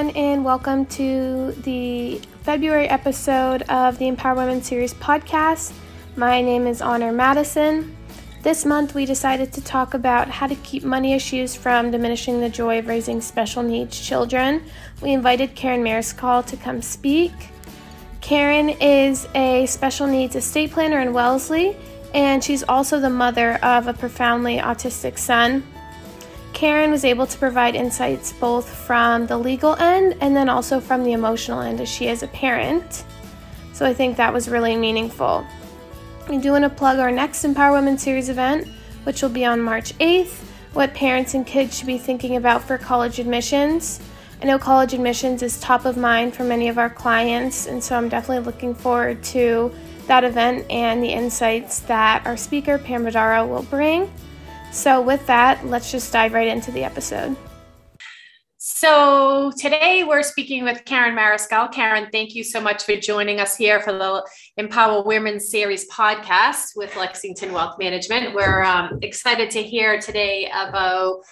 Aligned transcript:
everyone, 0.00 0.16
and 0.16 0.44
welcome 0.46 0.86
to 0.86 1.52
the 1.62 2.18
February 2.42 2.88
episode 2.88 3.60
of 3.68 3.98
the 3.98 4.08
Empower 4.08 4.34
Women 4.34 4.62
Series 4.62 4.94
podcast. 4.94 5.74
My 6.16 6.40
name 6.40 6.66
is 6.66 6.80
Honor 6.80 7.12
Madison. 7.12 7.94
This 8.42 8.64
month, 8.64 8.94
we 8.94 9.04
decided 9.04 9.52
to 9.52 9.60
talk 9.60 9.92
about 9.92 10.28
how 10.28 10.46
to 10.46 10.54
keep 10.56 10.84
money 10.84 11.12
issues 11.12 11.54
from 11.54 11.90
diminishing 11.90 12.40
the 12.40 12.48
joy 12.48 12.78
of 12.78 12.86
raising 12.86 13.20
special 13.20 13.62
needs 13.62 14.00
children. 14.00 14.62
We 15.02 15.12
invited 15.12 15.54
Karen 15.54 15.84
Mariscal 15.84 16.46
to 16.46 16.56
come 16.56 16.80
speak. 16.80 17.32
Karen 18.22 18.70
is 18.70 19.28
a 19.34 19.66
special 19.66 20.06
needs 20.06 20.34
estate 20.34 20.70
planner 20.70 21.00
in 21.00 21.12
Wellesley, 21.12 21.76
and 22.14 22.42
she's 22.42 22.62
also 22.62 23.00
the 23.00 23.10
mother 23.10 23.56
of 23.62 23.86
a 23.86 23.92
profoundly 23.92 24.56
autistic 24.56 25.18
son. 25.18 25.62
Karen 26.52 26.90
was 26.90 27.04
able 27.04 27.26
to 27.26 27.38
provide 27.38 27.74
insights 27.74 28.32
both 28.32 28.68
from 28.68 29.26
the 29.26 29.38
legal 29.38 29.74
end 29.76 30.16
and 30.20 30.36
then 30.36 30.48
also 30.48 30.80
from 30.80 31.04
the 31.04 31.12
emotional 31.12 31.60
end 31.60 31.80
as 31.80 31.88
she 31.88 32.08
is 32.08 32.22
a 32.22 32.28
parent. 32.28 33.04
So 33.72 33.86
I 33.86 33.94
think 33.94 34.16
that 34.16 34.32
was 34.32 34.48
really 34.48 34.76
meaningful. 34.76 35.46
We 36.28 36.38
do 36.38 36.52
want 36.52 36.64
to 36.64 36.70
plug 36.70 36.98
our 36.98 37.10
next 37.10 37.44
Empower 37.44 37.72
Women 37.72 37.98
Series 37.98 38.28
event, 38.28 38.68
which 39.04 39.22
will 39.22 39.30
be 39.30 39.44
on 39.44 39.60
March 39.60 39.96
8th. 39.98 40.44
What 40.74 40.94
parents 40.94 41.34
and 41.34 41.46
kids 41.46 41.76
should 41.76 41.86
be 41.86 41.98
thinking 41.98 42.36
about 42.36 42.62
for 42.62 42.78
college 42.78 43.18
admissions. 43.18 44.00
I 44.42 44.46
know 44.46 44.58
college 44.58 44.94
admissions 44.94 45.42
is 45.42 45.60
top 45.60 45.84
of 45.84 45.96
mind 45.96 46.34
for 46.34 46.44
many 46.44 46.68
of 46.68 46.78
our 46.78 46.88
clients, 46.88 47.66
and 47.66 47.82
so 47.82 47.96
I'm 47.96 48.08
definitely 48.08 48.44
looking 48.44 48.74
forward 48.74 49.22
to 49.24 49.72
that 50.06 50.24
event 50.24 50.66
and 50.70 51.02
the 51.02 51.08
insights 51.08 51.80
that 51.80 52.26
our 52.26 52.36
speaker, 52.36 52.78
Pam 52.78 53.04
Badaro, 53.04 53.48
will 53.48 53.62
bring. 53.64 54.10
So, 54.72 55.00
with 55.00 55.26
that, 55.26 55.66
let's 55.66 55.90
just 55.90 56.12
dive 56.12 56.32
right 56.32 56.48
into 56.48 56.70
the 56.70 56.84
episode. 56.84 57.36
So 58.62 59.50
today 59.58 60.04
we're 60.04 60.22
speaking 60.22 60.64
with 60.64 60.84
Karen 60.84 61.16
Mariscal. 61.16 61.72
Karen, 61.72 62.08
thank 62.12 62.34
you 62.34 62.44
so 62.44 62.60
much 62.60 62.84
for 62.84 62.94
joining 62.94 63.40
us 63.40 63.56
here 63.56 63.80
for 63.80 63.92
the 63.92 64.24
Empower 64.58 65.02
Women 65.02 65.40
Series 65.40 65.88
podcast 65.90 66.76
with 66.76 66.94
Lexington 66.94 67.52
Wealth 67.52 67.78
Management. 67.78 68.34
We're 68.34 68.62
um, 68.62 68.98
excited 69.02 69.50
to 69.50 69.62
hear 69.62 69.98
today 69.98 70.50
about 70.54 71.22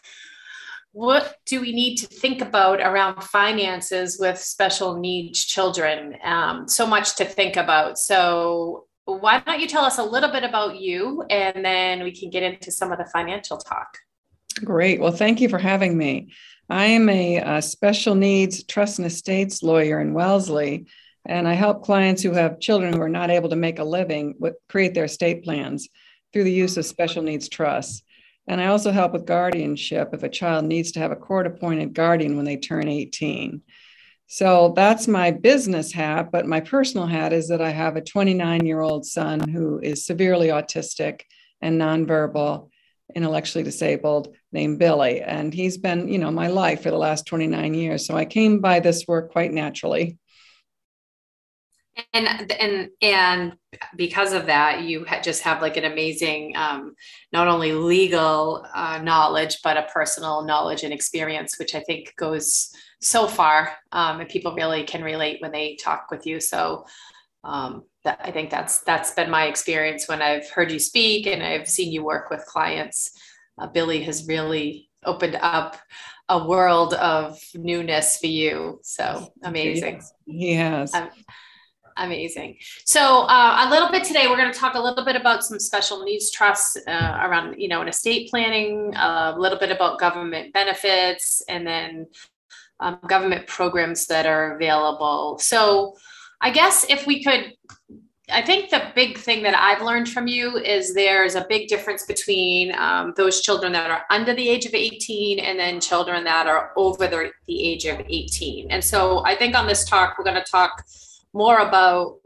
what 0.92 1.36
do 1.46 1.60
we 1.60 1.72
need 1.72 1.96
to 1.96 2.06
think 2.06 2.40
about 2.40 2.80
around 2.80 3.22
finances 3.22 4.18
with 4.18 4.38
special 4.38 4.98
needs 4.98 5.44
children. 5.44 6.16
Um, 6.24 6.66
so 6.66 6.86
much 6.86 7.14
to 7.16 7.24
think 7.24 7.56
about. 7.56 7.98
So 7.98 8.87
why 9.16 9.40
don't 9.40 9.60
you 9.60 9.66
tell 9.66 9.84
us 9.84 9.98
a 9.98 10.04
little 10.04 10.30
bit 10.30 10.44
about 10.44 10.78
you, 10.78 11.22
and 11.30 11.64
then 11.64 12.02
we 12.02 12.12
can 12.12 12.28
get 12.28 12.42
into 12.42 12.70
some 12.70 12.92
of 12.92 12.98
the 12.98 13.06
financial 13.06 13.56
talk. 13.56 13.96
Great. 14.64 15.00
Well, 15.00 15.12
thank 15.12 15.40
you 15.40 15.48
for 15.48 15.58
having 15.58 15.96
me. 15.96 16.32
I 16.68 16.86
am 16.86 17.08
a, 17.08 17.36
a, 17.38 17.62
special 17.62 18.14
needs 18.14 18.64
trust 18.64 18.98
and 18.98 19.06
estates 19.06 19.62
lawyer 19.62 20.00
in 20.00 20.12
Wellesley, 20.12 20.86
and 21.24 21.48
I 21.48 21.54
help 21.54 21.82
clients 21.82 22.22
who 22.22 22.32
have 22.32 22.60
children 22.60 22.92
who 22.92 23.00
are 23.00 23.08
not 23.08 23.30
able 23.30 23.48
to 23.48 23.56
make 23.56 23.78
a 23.78 23.84
living 23.84 24.34
with, 24.38 24.54
create 24.68 24.92
their 24.92 25.04
estate 25.04 25.42
plans 25.42 25.88
through 26.32 26.44
the 26.44 26.52
use 26.52 26.76
of 26.76 26.84
special 26.84 27.22
needs 27.22 27.48
trusts. 27.48 28.02
And 28.46 28.60
I 28.60 28.66
also 28.66 28.90
help 28.90 29.12
with 29.12 29.26
guardianship 29.26 30.10
if 30.12 30.22
a 30.22 30.28
child 30.28 30.66
needs 30.66 30.92
to 30.92 31.00
have 31.00 31.12
a 31.12 31.16
court 31.16 31.46
appointed 31.46 31.94
guardian 31.94 32.36
when 32.36 32.44
they 32.44 32.56
turn 32.56 32.88
18. 32.88 33.62
So 34.30 34.74
that's 34.76 35.08
my 35.08 35.30
business 35.30 35.90
hat, 35.90 36.30
but 36.30 36.46
my 36.46 36.60
personal 36.60 37.06
hat 37.06 37.32
is 37.32 37.48
that 37.48 37.62
I 37.62 37.70
have 37.70 37.96
a 37.96 38.02
29 38.02 38.66
year 38.66 38.82
old 38.82 39.06
son 39.06 39.40
who 39.40 39.80
is 39.80 40.04
severely 40.04 40.48
autistic 40.48 41.22
and 41.62 41.80
nonverbal 41.80 42.68
intellectually 43.14 43.64
disabled 43.64 44.36
named 44.52 44.78
Billy. 44.78 45.22
And 45.22 45.54
he's 45.54 45.78
been, 45.78 46.08
you 46.08 46.18
know, 46.18 46.30
my 46.30 46.48
life 46.48 46.82
for 46.82 46.90
the 46.90 46.98
last 46.98 47.24
29 47.24 47.72
years. 47.72 48.06
So 48.06 48.18
I 48.18 48.26
came 48.26 48.60
by 48.60 48.80
this 48.80 49.08
work 49.08 49.32
quite 49.32 49.50
naturally. 49.50 50.18
And 52.12 52.52
and 52.52 52.90
and 53.02 53.56
because 53.96 54.32
of 54.32 54.46
that, 54.46 54.82
you 54.82 55.04
just 55.22 55.42
have 55.42 55.62
like 55.62 55.76
an 55.78 55.84
amazing, 55.84 56.54
um, 56.54 56.94
not 57.32 57.48
only 57.48 57.72
legal 57.72 58.64
uh, 58.72 59.00
knowledge, 59.02 59.58
but 59.64 59.76
a 59.76 59.88
personal 59.92 60.44
knowledge 60.44 60.84
and 60.84 60.92
experience, 60.92 61.58
which 61.58 61.74
I 61.74 61.80
think 61.80 62.14
goes 62.16 62.70
so 63.00 63.26
far, 63.26 63.72
um, 63.92 64.20
and 64.20 64.28
people 64.28 64.54
really 64.54 64.84
can 64.84 65.02
relate 65.02 65.40
when 65.40 65.52
they 65.52 65.76
talk 65.76 66.10
with 66.10 66.26
you. 66.26 66.40
So 66.40 66.86
um, 67.44 67.84
that 68.04 68.20
I 68.22 68.30
think 68.30 68.50
that's 68.50 68.80
that's 68.80 69.12
been 69.12 69.30
my 69.30 69.46
experience 69.46 70.08
when 70.08 70.22
I've 70.22 70.48
heard 70.50 70.70
you 70.70 70.78
speak 70.78 71.26
and 71.26 71.42
I've 71.42 71.68
seen 71.68 71.92
you 71.92 72.04
work 72.04 72.30
with 72.30 72.44
clients. 72.46 73.12
Uh, 73.58 73.66
Billy 73.66 74.02
has 74.04 74.26
really 74.26 74.88
opened 75.04 75.38
up 75.40 75.76
a 76.28 76.46
world 76.46 76.94
of 76.94 77.38
newness 77.54 78.18
for 78.18 78.26
you. 78.26 78.80
So 78.82 79.32
amazing. 79.42 79.96
Has. 79.96 80.12
Um, 80.94 81.08
amazing. 81.96 82.58
So 82.84 83.22
uh, 83.22 83.64
a 83.66 83.70
little 83.70 83.90
bit 83.90 84.04
today, 84.04 84.26
we're 84.28 84.36
going 84.36 84.52
to 84.52 84.58
talk 84.58 84.74
a 84.74 84.80
little 84.80 85.04
bit 85.04 85.16
about 85.16 85.44
some 85.44 85.58
special 85.58 86.04
needs 86.04 86.30
trusts 86.30 86.76
uh, 86.86 87.18
around, 87.22 87.58
you 87.58 87.68
know, 87.68 87.80
an 87.80 87.88
estate 87.88 88.30
planning, 88.30 88.94
a 88.94 89.34
little 89.38 89.58
bit 89.58 89.70
about 89.70 89.98
government 89.98 90.52
benefits, 90.52 91.42
and 91.48 91.66
then 91.66 92.06
um, 92.80 92.98
government 93.06 93.46
programs 93.46 94.06
that 94.06 94.26
are 94.26 94.54
available. 94.56 95.38
So 95.38 95.96
I 96.40 96.50
guess 96.50 96.86
if 96.88 97.06
we 97.06 97.22
could, 97.22 97.52
I 98.30 98.42
think 98.42 98.70
the 98.70 98.92
big 98.94 99.18
thing 99.18 99.42
that 99.42 99.56
I've 99.56 99.82
learned 99.82 100.08
from 100.08 100.26
you 100.26 100.58
is 100.58 100.94
there's 100.94 101.34
a 101.34 101.46
big 101.48 101.68
difference 101.68 102.04
between 102.06 102.74
um, 102.74 103.14
those 103.16 103.40
children 103.40 103.72
that 103.72 103.90
are 103.90 104.04
under 104.10 104.34
the 104.34 104.48
age 104.48 104.66
of 104.66 104.74
18 104.74 105.38
and 105.38 105.58
then 105.58 105.80
children 105.80 106.24
that 106.24 106.46
are 106.46 106.72
over 106.76 107.06
the, 107.08 107.30
the 107.46 107.68
age 107.68 107.86
of 107.86 108.00
18. 108.08 108.70
And 108.70 108.84
so 108.84 109.24
I 109.24 109.34
think 109.34 109.56
on 109.56 109.66
this 109.66 109.84
talk, 109.84 110.16
we're 110.18 110.24
going 110.24 110.42
to 110.42 110.50
talk 110.50 110.84
more 111.32 111.58
about 111.58 112.18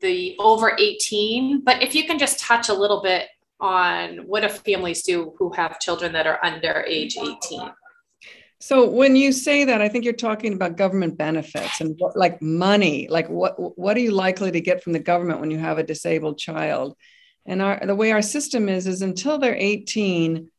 the 0.00 0.36
over 0.38 0.76
18, 0.78 1.60
but 1.60 1.82
if 1.82 1.94
you 1.94 2.04
can 2.04 2.18
just 2.18 2.40
touch 2.40 2.68
a 2.68 2.74
little 2.74 3.02
bit 3.02 3.28
on 3.60 4.18
what 4.26 4.40
do 4.40 4.48
families 4.48 5.02
do 5.02 5.32
who 5.38 5.50
have 5.52 5.80
children 5.80 6.12
that 6.12 6.26
are 6.26 6.38
under 6.44 6.84
age 6.86 7.16
18. 7.16 7.70
So 8.64 8.88
when 8.88 9.14
you 9.14 9.30
say 9.30 9.64
that, 9.64 9.82
I 9.82 9.90
think 9.90 10.06
you're 10.06 10.14
talking 10.14 10.54
about 10.54 10.78
government 10.78 11.18
benefits 11.18 11.82
and 11.82 11.94
what, 11.98 12.16
like 12.16 12.40
money. 12.40 13.08
Like 13.10 13.28
what 13.28 13.78
what 13.78 13.94
are 13.94 14.00
you 14.00 14.12
likely 14.12 14.50
to 14.52 14.60
get 14.62 14.82
from 14.82 14.94
the 14.94 15.00
government 15.00 15.40
when 15.40 15.50
you 15.50 15.58
have 15.58 15.76
a 15.76 15.82
disabled 15.82 16.38
child? 16.38 16.96
And 17.44 17.60
our, 17.60 17.78
the 17.84 17.94
way 17.94 18.10
our 18.10 18.22
system 18.22 18.70
is 18.70 18.86
is 18.86 19.02
until 19.02 19.36
they're 19.36 19.54
18, 19.54 20.50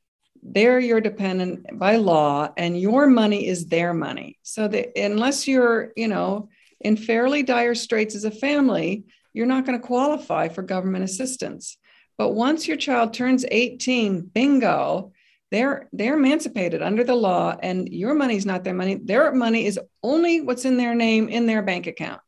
they're 0.43 0.79
your 0.79 1.01
dependent 1.01 1.79
by 1.79 1.95
law, 1.95 2.53
and 2.55 2.79
your 2.79 3.07
money 3.07 3.47
is 3.47 3.69
their 3.69 3.91
money. 3.91 4.37
So 4.43 4.67
that 4.67 4.95
unless 4.95 5.47
you're 5.47 5.91
you 5.97 6.07
know 6.07 6.49
in 6.81 6.97
fairly 6.97 7.41
dire 7.41 7.73
straits 7.73 8.13
as 8.13 8.23
a 8.23 8.29
family, 8.29 9.05
you're 9.33 9.47
not 9.47 9.65
going 9.65 9.81
to 9.81 9.87
qualify 9.87 10.49
for 10.49 10.61
government 10.61 11.05
assistance. 11.05 11.75
But 12.19 12.35
once 12.35 12.67
your 12.67 12.77
child 12.77 13.15
turns 13.15 13.45
18, 13.49 14.29
bingo, 14.31 15.11
they're 15.55 15.87
they're 15.93 16.17
emancipated 16.17 16.81
under 16.81 17.03
the 17.03 17.15
law 17.15 17.55
and 17.61 17.87
your 17.89 18.13
money 18.13 18.35
is 18.35 18.45
not 18.45 18.63
their 18.63 18.73
money. 18.73 18.95
Their 18.95 19.33
money 19.33 19.65
is 19.65 19.79
only 20.03 20.41
what's 20.41 20.65
in 20.65 20.77
their 20.77 20.93
name 20.93 21.29
in 21.29 21.45
their 21.45 21.61
bank 21.61 21.87
account. 21.87 22.21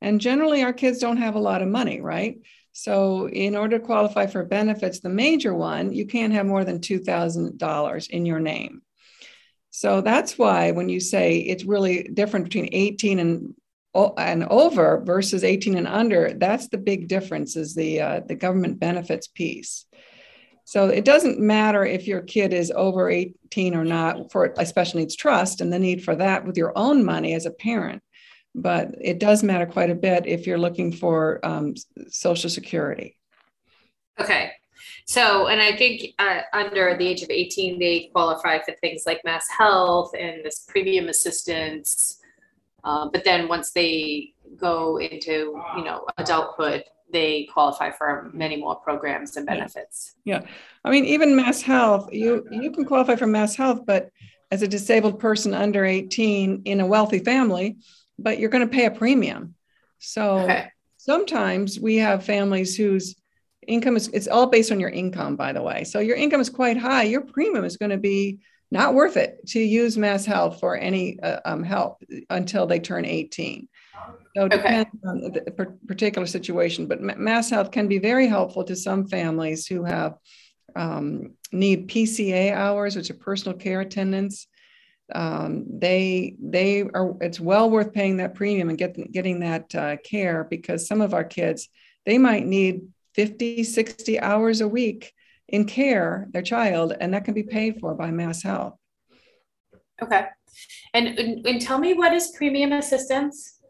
And 0.00 0.20
generally 0.20 0.62
our 0.64 0.72
kids 0.72 0.98
don't 0.98 1.18
have 1.18 1.34
a 1.34 1.40
lot 1.40 1.62
of 1.62 1.68
money 1.68 2.00
right? 2.00 2.38
So 2.72 3.28
in 3.28 3.54
order 3.54 3.78
to 3.78 3.84
qualify 3.84 4.26
for 4.26 4.44
benefits 4.44 5.00
the 5.00 5.10
major 5.10 5.54
one 5.54 5.92
you 5.92 6.06
can't 6.06 6.32
have 6.32 6.46
more 6.46 6.64
than 6.64 6.80
$2000 6.80 8.10
in 8.10 8.26
your 8.26 8.40
name. 8.40 8.82
So 9.70 10.00
that's 10.00 10.38
why 10.38 10.70
when 10.70 10.88
you 10.88 11.00
say 11.00 11.38
it's 11.38 11.64
really 11.64 12.04
different 12.04 12.44
between 12.46 12.70
18 12.72 13.18
and 13.18 13.54
and 14.16 14.44
over 14.44 15.02
versus 15.04 15.44
18 15.44 15.76
and 15.76 15.86
under 15.86 16.32
that's 16.32 16.68
the 16.68 16.78
big 16.78 17.08
difference 17.08 17.56
is 17.56 17.74
the 17.74 18.00
uh, 18.00 18.20
the 18.26 18.34
government 18.34 18.80
benefits 18.80 19.26
piece 19.26 19.84
so 20.64 20.88
it 20.88 21.04
doesn't 21.04 21.38
matter 21.38 21.84
if 21.84 22.06
your 22.06 22.22
kid 22.22 22.52
is 22.52 22.72
over 22.74 23.10
18 23.10 23.74
or 23.74 23.84
not 23.84 24.30
for 24.30 24.54
a 24.58 24.66
special 24.66 25.00
needs 25.00 25.16
trust 25.16 25.60
and 25.60 25.72
the 25.72 25.78
need 25.78 26.04
for 26.04 26.14
that 26.16 26.44
with 26.44 26.56
your 26.56 26.72
own 26.76 27.04
money 27.04 27.34
as 27.34 27.46
a 27.46 27.50
parent. 27.50 28.02
But 28.54 28.94
it 29.00 29.18
does 29.18 29.42
matter 29.42 29.66
quite 29.66 29.90
a 29.90 29.94
bit 29.94 30.26
if 30.26 30.46
you're 30.46 30.58
looking 30.58 30.92
for 30.92 31.40
um, 31.44 31.74
Social 32.08 32.50
Security. 32.50 33.16
Okay. 34.20 34.52
So, 35.06 35.48
and 35.48 35.60
I 35.60 35.76
think 35.76 36.14
uh, 36.18 36.42
under 36.52 36.96
the 36.96 37.06
age 37.06 37.22
of 37.22 37.30
18, 37.30 37.78
they 37.78 38.10
qualify 38.12 38.60
for 38.62 38.74
things 38.80 39.02
like 39.04 39.20
mass 39.24 39.46
health 39.48 40.12
and 40.18 40.44
this 40.44 40.64
premium 40.68 41.08
assistance. 41.08 42.18
Uh, 42.84 43.08
but 43.12 43.24
then 43.24 43.48
once 43.48 43.72
they 43.72 44.34
go 44.56 44.98
into, 44.98 45.60
you 45.76 45.84
know, 45.84 46.06
adulthood, 46.18 46.84
they 47.12 47.44
qualify 47.52 47.90
for 47.90 48.30
many 48.32 48.56
more 48.56 48.76
programs 48.76 49.36
and 49.36 49.46
benefits. 49.46 50.14
Yeah. 50.24 50.40
yeah. 50.42 50.48
I 50.84 50.90
mean, 50.90 51.04
even 51.04 51.36
mass 51.36 51.62
health, 51.62 52.08
you 52.12 52.46
you 52.50 52.70
can 52.70 52.84
qualify 52.84 53.16
for 53.16 53.26
mass 53.26 53.54
health, 53.54 53.80
but 53.86 54.10
as 54.50 54.62
a 54.62 54.68
disabled 54.68 55.18
person 55.18 55.54
under 55.54 55.84
18 55.84 56.62
in 56.66 56.80
a 56.80 56.86
wealthy 56.86 57.18
family, 57.20 57.78
but 58.18 58.38
you're 58.38 58.50
going 58.50 58.66
to 58.66 58.72
pay 58.72 58.84
a 58.84 58.90
premium. 58.90 59.54
So 59.98 60.40
okay. 60.40 60.68
sometimes 60.98 61.80
we 61.80 61.96
have 61.96 62.24
families 62.24 62.76
whose 62.76 63.16
income 63.66 63.96
is 63.96 64.08
it's 64.08 64.28
all 64.28 64.48
based 64.48 64.72
on 64.72 64.80
your 64.80 64.90
income, 64.90 65.36
by 65.36 65.52
the 65.52 65.62
way. 65.62 65.84
So 65.84 66.00
your 66.00 66.16
income 66.16 66.40
is 66.40 66.50
quite 66.50 66.76
high. 66.76 67.04
Your 67.04 67.22
premium 67.22 67.64
is 67.64 67.76
going 67.76 67.90
to 67.90 67.98
be 67.98 68.40
not 68.70 68.94
worth 68.94 69.16
it 69.16 69.46
to 69.48 69.60
use 69.60 69.98
Mass 69.98 70.24
Health 70.24 70.58
for 70.58 70.76
any 70.76 71.20
uh, 71.20 71.40
um, 71.44 71.62
help 71.62 72.02
until 72.30 72.66
they 72.66 72.80
turn 72.80 73.04
18. 73.04 73.68
So 74.34 74.46
it 74.46 74.54
okay. 74.54 74.56
depends 74.56 75.04
on 75.04 75.20
the 75.20 75.76
particular 75.86 76.26
situation, 76.26 76.86
but 76.86 77.00
Mass 77.00 77.50
Health 77.50 77.70
can 77.70 77.88
be 77.88 77.98
very 77.98 78.26
helpful 78.26 78.64
to 78.64 78.74
some 78.74 79.06
families 79.06 79.66
who 79.66 79.84
have 79.84 80.16
um, 80.74 81.34
need 81.52 81.88
PCA 81.88 82.52
hours, 82.52 82.96
which 82.96 83.10
are 83.10 83.14
personal 83.14 83.56
care 83.56 83.80
attendants. 83.80 84.46
Um, 85.14 85.66
they 85.68 86.36
they 86.40 86.82
are 86.82 87.14
it's 87.20 87.38
well 87.38 87.68
worth 87.68 87.92
paying 87.92 88.16
that 88.18 88.34
premium 88.34 88.70
and 88.70 88.78
get, 88.78 89.12
getting 89.12 89.40
that 89.40 89.74
uh, 89.74 89.96
care 89.98 90.44
because 90.44 90.86
some 90.86 91.02
of 91.02 91.12
our 91.12 91.24
kids 91.24 91.68
they 92.06 92.16
might 92.16 92.46
need 92.46 92.82
50 93.14 93.64
60 93.64 94.20
hours 94.20 94.62
a 94.62 94.68
week 94.68 95.12
in 95.48 95.66
care 95.66 96.28
their 96.32 96.40
child 96.40 96.94
and 96.98 97.12
that 97.12 97.26
can 97.26 97.34
be 97.34 97.42
paid 97.42 97.78
for 97.78 97.94
by 97.94 98.10
mass 98.10 98.42
health 98.42 98.74
okay 100.00 100.26
and, 100.94 101.18
and 101.46 101.60
tell 101.60 101.78
me 101.78 101.92
what 101.92 102.14
is 102.14 102.32
premium 102.34 102.72
assistance 102.72 103.60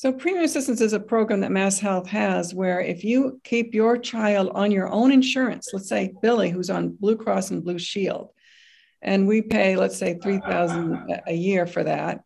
so 0.00 0.10
premium 0.10 0.46
assistance 0.46 0.80
is 0.80 0.94
a 0.94 0.98
program 0.98 1.40
that 1.40 1.52
mass 1.52 1.78
health 1.78 2.06
has 2.06 2.54
where 2.54 2.80
if 2.80 3.04
you 3.04 3.38
keep 3.44 3.74
your 3.74 3.98
child 3.98 4.50
on 4.54 4.70
your 4.70 4.88
own 4.88 5.12
insurance 5.12 5.68
let's 5.74 5.90
say 5.90 6.14
billy 6.22 6.48
who's 6.48 6.70
on 6.70 6.88
blue 6.88 7.16
cross 7.16 7.50
and 7.50 7.62
blue 7.62 7.78
shield 7.78 8.30
and 9.02 9.28
we 9.28 9.42
pay 9.42 9.76
let's 9.76 9.98
say 9.98 10.18
3000 10.22 11.20
a 11.26 11.34
year 11.34 11.66
for 11.66 11.84
that 11.84 12.22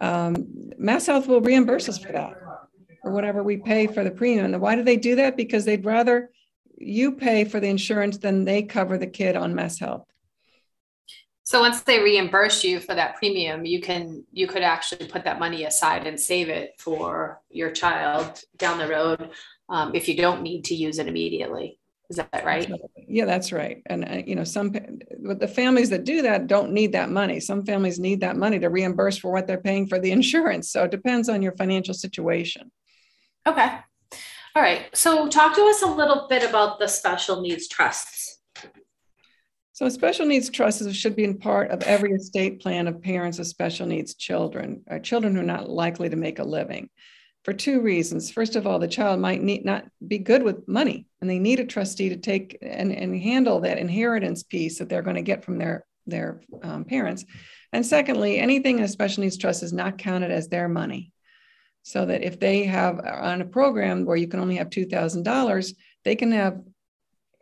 um, 0.00 0.36
mass 0.78 1.06
health 1.06 1.26
will 1.26 1.40
reimburse 1.40 1.88
us 1.88 1.98
for 1.98 2.12
that 2.12 2.34
or 3.02 3.10
whatever 3.10 3.42
we 3.42 3.56
pay 3.56 3.88
for 3.88 4.04
the 4.04 4.10
premium 4.12 4.44
and 4.44 4.60
why 4.60 4.76
do 4.76 4.84
they 4.84 4.96
do 4.96 5.16
that 5.16 5.36
because 5.36 5.64
they'd 5.64 5.84
rather 5.84 6.30
you 6.78 7.12
pay 7.12 7.44
for 7.44 7.60
the 7.60 7.68
insurance, 7.68 8.18
than 8.18 8.44
they 8.44 8.62
cover 8.62 8.98
the 8.98 9.06
kid 9.06 9.36
on 9.36 9.54
Mass 9.54 9.78
Health. 9.78 10.04
So 11.46 11.60
once 11.60 11.82
they 11.82 12.00
reimburse 12.00 12.64
you 12.64 12.80
for 12.80 12.96
that 12.96 13.14
premium, 13.14 13.64
you 13.64 13.80
can 13.80 14.24
you 14.32 14.48
could 14.48 14.62
actually 14.62 15.06
put 15.06 15.22
that 15.24 15.38
money 15.38 15.62
aside 15.62 16.04
and 16.04 16.18
save 16.18 16.48
it 16.48 16.72
for 16.76 17.40
your 17.50 17.70
child 17.70 18.40
down 18.56 18.78
the 18.78 18.88
road 18.88 19.30
um, 19.68 19.94
if 19.94 20.08
you 20.08 20.16
don't 20.16 20.42
need 20.42 20.64
to 20.64 20.74
use 20.74 20.98
it 20.98 21.06
immediately. 21.06 21.78
Is 22.10 22.16
that 22.16 22.44
right? 22.44 22.68
Yeah, 22.96 23.26
that's 23.26 23.52
right. 23.52 23.80
And 23.86 24.04
uh, 24.04 24.22
you 24.26 24.34
know, 24.34 24.42
some 24.42 24.74
but 25.20 25.38
the 25.38 25.46
families 25.46 25.88
that 25.90 26.02
do 26.02 26.20
that 26.22 26.48
don't 26.48 26.72
need 26.72 26.90
that 26.92 27.10
money. 27.10 27.38
Some 27.38 27.64
families 27.64 28.00
need 28.00 28.20
that 28.22 28.36
money 28.36 28.58
to 28.58 28.68
reimburse 28.68 29.16
for 29.16 29.30
what 29.30 29.46
they're 29.46 29.56
paying 29.60 29.86
for 29.86 30.00
the 30.00 30.10
insurance. 30.18 30.72
So 30.72 30.82
it 30.82 30.90
depends 30.90 31.28
on 31.28 31.42
your 31.42 31.52
financial 31.52 31.94
situation. 31.94 32.72
Okay. 33.46 33.78
All 34.56 34.62
right. 34.62 34.86
So, 34.96 35.28
talk 35.28 35.54
to 35.54 35.62
us 35.66 35.82
a 35.82 35.86
little 35.86 36.26
bit 36.28 36.42
about 36.42 36.80
the 36.80 36.88
special 36.88 37.40
needs 37.40 37.68
trusts. 37.68 38.35
So, 39.76 39.86
special 39.90 40.24
needs 40.24 40.48
trusts 40.48 40.90
should 40.94 41.14
be 41.14 41.24
in 41.24 41.36
part 41.36 41.70
of 41.70 41.82
every 41.82 42.12
estate 42.12 42.62
plan 42.62 42.86
of 42.86 43.02
parents 43.02 43.38
of 43.38 43.46
special 43.46 43.86
needs 43.86 44.14
children, 44.14 44.82
or 44.86 44.96
uh, 44.96 45.00
children 45.00 45.34
who 45.34 45.42
are 45.42 45.44
not 45.44 45.68
likely 45.68 46.08
to 46.08 46.16
make 46.16 46.38
a 46.38 46.44
living, 46.44 46.88
for 47.44 47.52
two 47.52 47.82
reasons. 47.82 48.30
First 48.30 48.56
of 48.56 48.66
all, 48.66 48.78
the 48.78 48.88
child 48.88 49.20
might 49.20 49.42
need 49.42 49.66
not 49.66 49.84
be 50.08 50.16
good 50.16 50.42
with 50.42 50.66
money, 50.66 51.04
and 51.20 51.28
they 51.28 51.38
need 51.38 51.60
a 51.60 51.66
trustee 51.66 52.08
to 52.08 52.16
take 52.16 52.56
and, 52.62 52.90
and 52.90 53.20
handle 53.20 53.60
that 53.60 53.76
inheritance 53.76 54.42
piece 54.44 54.78
that 54.78 54.88
they're 54.88 55.02
going 55.02 55.16
to 55.16 55.20
get 55.20 55.44
from 55.44 55.58
their 55.58 55.84
their 56.06 56.40
um, 56.62 56.86
parents. 56.86 57.26
And 57.70 57.84
secondly, 57.84 58.38
anything 58.38 58.78
in 58.78 58.84
a 58.84 58.88
special 58.88 59.24
needs 59.24 59.36
trust 59.36 59.62
is 59.62 59.74
not 59.74 59.98
counted 59.98 60.30
as 60.30 60.48
their 60.48 60.70
money 60.70 61.12
so 61.82 62.06
that 62.06 62.22
if 62.22 62.40
they 62.40 62.64
have 62.64 62.98
on 62.98 63.42
a 63.42 63.44
program 63.44 64.06
where 64.06 64.16
you 64.16 64.26
can 64.26 64.40
only 64.40 64.56
have 64.56 64.70
$2,000, 64.70 65.74
they 66.02 66.16
can 66.16 66.32
have 66.32 66.62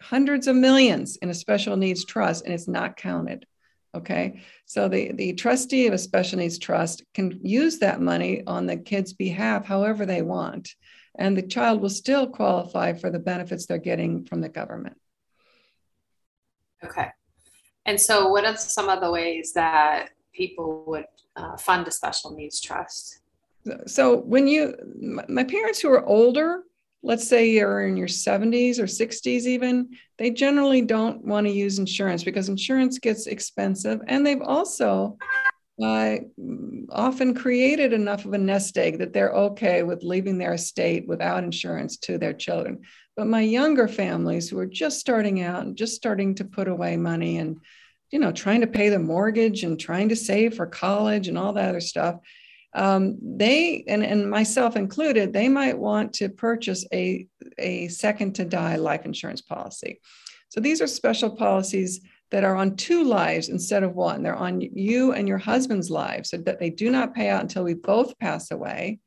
hundreds 0.05 0.47
of 0.47 0.57
millions 0.57 1.17
in 1.17 1.31
a 1.31 1.35
special 1.35 1.77
needs 1.77 2.05
trust 2.05 2.45
and 2.45 2.55
it's 2.55 2.69
not 2.69 2.97
counted. 2.97 3.47
Okay. 3.95 4.43
So 4.67 4.89
the, 4.89 5.13
the 5.13 5.35
trustee 5.35 5.87
of 5.87 5.95
a 5.95 5.99
special 5.99 6.39
needs 6.39 6.59
trust 6.59 7.05
can 7.15 7.39
use 7.43 7.79
that 7.79 8.01
money 8.01 8.43
on 8.47 8.67
the 8.67 8.77
kid's 8.77 9.13
behalf 9.13 9.65
however 9.65 10.05
they 10.05 10.23
want. 10.23 10.75
And 11.17 11.37
the 11.37 11.43
child 11.43 11.81
will 11.81 11.91
still 11.91 12.27
qualify 12.27 12.93
for 12.95 13.09
the 13.09 13.21
benefits 13.21 13.67
they're 13.67 13.79
getting 13.79 14.25
from 14.25 14.41
the 14.41 14.49
government. 14.49 14.97
Okay. 16.83 17.09
And 17.87 18.01
so, 18.01 18.29
what 18.29 18.45
are 18.45 18.57
some 18.57 18.89
of 18.89 19.01
the 19.01 19.11
ways 19.11 19.53
that 19.53 20.09
people 20.33 20.85
would 20.89 21.07
uh, 21.37 21.57
fund 21.57 21.87
a 21.87 21.91
special 21.91 22.35
needs 22.35 22.61
trust? 22.61 23.21
so 23.87 24.17
when 24.17 24.47
you 24.47 24.75
my 25.29 25.45
parents 25.45 25.81
who 25.81 25.91
are 25.91 26.05
older 26.05 26.65
let's 27.05 27.29
say 27.29 27.51
you're 27.51 27.87
in 27.87 27.97
your 27.97 28.09
70s 28.09 28.79
or 28.79 28.85
60s 28.85 29.47
even 29.47 29.91
they 30.17 30.31
generally 30.31 30.81
don't 30.81 31.23
want 31.25 31.47
to 31.47 31.53
use 31.53 31.79
insurance 31.79 32.25
because 32.25 32.49
insurance 32.49 32.99
gets 32.99 33.27
expensive 33.27 34.01
and 34.09 34.27
they've 34.27 34.43
also 34.43 35.17
uh, 35.83 36.17
often 36.91 37.35
created 37.35 37.93
enough 37.93 38.25
of 38.25 38.33
a 38.33 38.39
nest 38.39 38.79
egg 38.79 38.99
that 38.99 39.13
they're 39.13 39.33
okay 39.33 39.83
with 39.83 40.05
leaving 40.05 40.39
their 40.39 40.55
estate 40.55 41.07
without 41.07 41.43
insurance 41.43 41.97
to 41.97 42.17
their 42.17 42.33
children. 42.33 42.81
But 43.17 43.27
my 43.27 43.41
younger 43.41 43.89
families 43.89 44.49
who 44.49 44.59
are 44.61 44.67
just 44.67 45.01
starting 45.01 45.43
out 45.43 45.65
and 45.65 45.77
just 45.77 45.97
starting 45.97 46.37
to 46.37 46.45
put 46.45 46.69
away 46.69 46.97
money 46.97 47.39
and 47.39 47.59
you 48.13 48.21
know 48.21 48.31
trying 48.31 48.61
to 48.61 48.69
pay 48.69 48.89
the 48.89 48.99
mortgage 48.99 49.65
and 49.65 49.79
trying 49.79 50.11
to 50.11 50.17
save 50.17 50.55
for 50.55 50.67
college 50.67 51.27
and 51.27 51.37
all 51.37 51.53
that 51.55 51.71
other 51.71 51.81
stuff 51.81 52.21
um, 52.75 53.19
they 53.23 53.85
and, 53.87 54.03
and 54.05 54.29
myself 54.29 54.77
included, 54.77 55.33
they 55.33 55.49
might 55.49 55.79
want 55.79 56.13
to 56.15 56.29
purchase 56.29 56.85
a, 56.93 57.27
a 57.59 57.89
second 57.89 58.35
to 58.35 58.45
die 58.45 58.77
life 58.77 59.05
insurance 59.05 59.41
policy. 59.41 60.01
So 60.49 60.61
these 60.61 60.81
are 60.81 60.87
special 60.87 61.31
policies 61.31 62.01
that 62.31 62.45
are 62.45 62.57
on 62.57 62.77
two 62.77 63.05
lives 63.05 63.49
instead 63.49 63.85
of 63.85 63.95
one. 63.95 64.23
They're 64.23 64.35
on 64.35 64.61
you 64.61 65.13
and 65.13 65.29
your 65.29 65.39
husband's 65.39 65.91
lives, 65.91 66.31
so 66.31 66.39
that 66.39 66.59
they 66.59 66.71
do 66.71 66.91
not 66.91 67.15
pay 67.15 67.29
out 67.29 67.43
until 67.43 67.65
we 67.65 67.75
both 67.75 68.19
pass 68.19 68.51
away. 68.51 68.99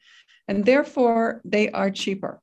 And 0.47 0.63
therefore, 0.63 1.41
they 1.43 1.69
are 1.71 1.91
cheaper. 1.91 2.41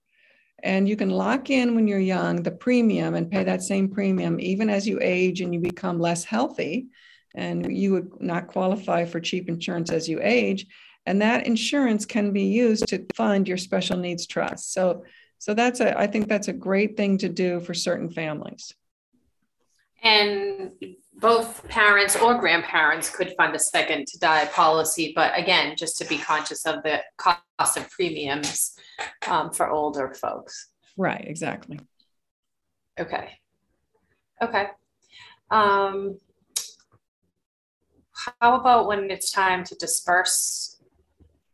And 0.62 0.88
you 0.88 0.97
can 0.97 1.11
lock 1.11 1.50
in 1.50 1.75
when 1.75 1.87
you're 1.87 1.99
young 1.99 2.43
the 2.43 2.50
premium 2.50 3.15
and 3.15 3.31
pay 3.31 3.44
that 3.44 3.62
same 3.62 3.88
premium 3.88 4.41
even 4.41 4.71
as 4.71 4.87
you 4.87 4.99
age 5.03 5.41
and 5.41 5.55
you 5.55 5.61
become 5.61 5.99
less 6.00 6.25
healthy. 6.25 6.87
And 7.35 7.76
you 7.76 7.93
would 7.93 8.21
not 8.21 8.47
qualify 8.47 9.05
for 9.05 9.21
cheap 9.21 9.49
insurance 9.49 9.91
as 9.91 10.09
you 10.09 10.21
age 10.23 10.67
and 11.06 11.21
that 11.23 11.47
insurance 11.47 12.06
can 12.06 12.33
be 12.33 12.45
used 12.45 12.89
to 12.89 13.05
fund 13.15 13.47
your 13.47 13.59
special 13.59 13.97
needs 13.97 14.27
trust. 14.27 14.73
So 14.73 15.05
so 15.39 15.53
that's 15.53 15.81
a 15.81 15.99
i 15.99 16.06
think 16.06 16.29
that's 16.29 16.49
a 16.49 16.53
great 16.53 16.97
thing 16.97 17.19
to 17.19 17.28
do 17.28 17.61
for 17.61 17.75
certain 17.75 18.11
families. 18.11 18.75
And 20.02 20.73
both 21.14 21.67
parents 21.69 22.17
or 22.17 22.38
grandparents 22.38 23.09
could 23.09 23.35
fund 23.37 23.55
a 23.55 23.59
second 23.59 24.07
to 24.09 24.19
die 24.19 24.47
policy 24.47 25.12
but 25.14 25.38
again 25.38 25.76
just 25.76 25.99
to 25.99 26.07
be 26.07 26.19
conscious 26.19 26.64
of 26.67 26.83
the 26.83 27.00
cost 27.19 27.76
of 27.76 27.90
premiums 27.90 28.76
um, 29.26 29.50
for 29.50 29.69
older 29.71 30.14
folks. 30.14 30.69
Right 30.97 31.25
exactly. 31.26 31.78
Okay. 32.99 33.38
Okay. 34.40 34.67
Um, 35.50 36.19
how 38.40 38.59
about 38.61 38.87
when 38.87 39.11
it's 39.11 39.31
time 39.31 39.64
to 39.64 39.75
disperse 39.75 40.74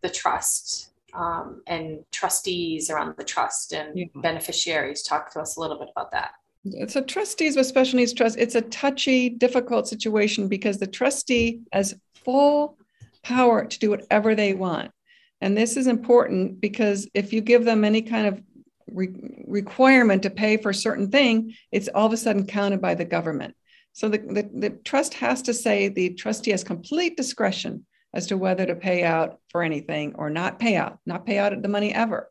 the 0.03 0.11
trust 0.11 0.91
um, 1.15 1.63
and 1.67 2.05
trustees 2.13 2.91
around 2.91 3.15
the 3.17 3.25
trust 3.25 3.73
and 3.73 3.99
yeah. 3.99 4.05
beneficiaries. 4.17 5.03
Talk 5.03 5.33
to 5.33 5.41
us 5.41 5.57
a 5.57 5.61
little 5.61 5.79
bit 5.79 5.89
about 5.95 6.11
that. 6.13 6.33
So 6.89 7.01
trustees 7.01 7.57
with 7.57 7.67
special 7.67 7.97
needs 7.97 8.13
trust, 8.13 8.37
it's 8.39 8.55
a 8.55 8.61
touchy, 8.61 9.31
difficult 9.31 9.89
situation 9.89 10.47
because 10.47 10.79
the 10.79 10.87
trustee 10.87 11.61
has 11.73 11.95
full 12.15 12.77
power 13.23 13.65
to 13.65 13.79
do 13.79 13.91
whatever 13.91 14.35
they 14.35 14.53
want. 14.53 14.91
And 15.41 15.57
this 15.57 15.77
is 15.79 15.87
important 15.87 16.61
because 16.61 17.09
if 17.15 17.33
you 17.33 17.41
give 17.41 17.65
them 17.65 17.83
any 17.83 18.03
kind 18.03 18.27
of 18.27 18.43
re- 18.93 19.43
requirement 19.47 20.23
to 20.25 20.31
pay 20.31 20.59
for 20.59 20.71
a 20.71 20.75
certain 20.75 21.11
thing, 21.11 21.55
it's 21.73 21.89
all 21.89 22.07
of 22.07 22.13
a 22.13 22.19
sudden 22.19 22.47
counted 22.47 22.83
by 22.83 22.95
the 22.95 23.07
government. 23.07 23.55
So 23.93 24.09
the, 24.09 24.19
the, 24.19 24.51
the 24.53 24.71
trust 24.71 25.15
has 25.15 25.43
to 25.43 25.55
say 25.55 25.89
the 25.89 26.11
trustee 26.11 26.51
has 26.51 26.63
complete 26.63 27.17
discretion 27.17 27.87
as 28.13 28.27
to 28.29 28.37
whether 28.37 28.67
to 28.67 28.75
pay 28.75 29.05
out 29.05 29.39
for 29.51 29.63
anything 29.63 30.15
or 30.17 30.31
not 30.31 30.59
pay 30.59 30.77
out, 30.77 30.99
not 31.07 31.27
pay 31.27 31.39
out 31.39 31.61
the 31.61 31.69
money 31.69 31.95
ever. 31.95 32.31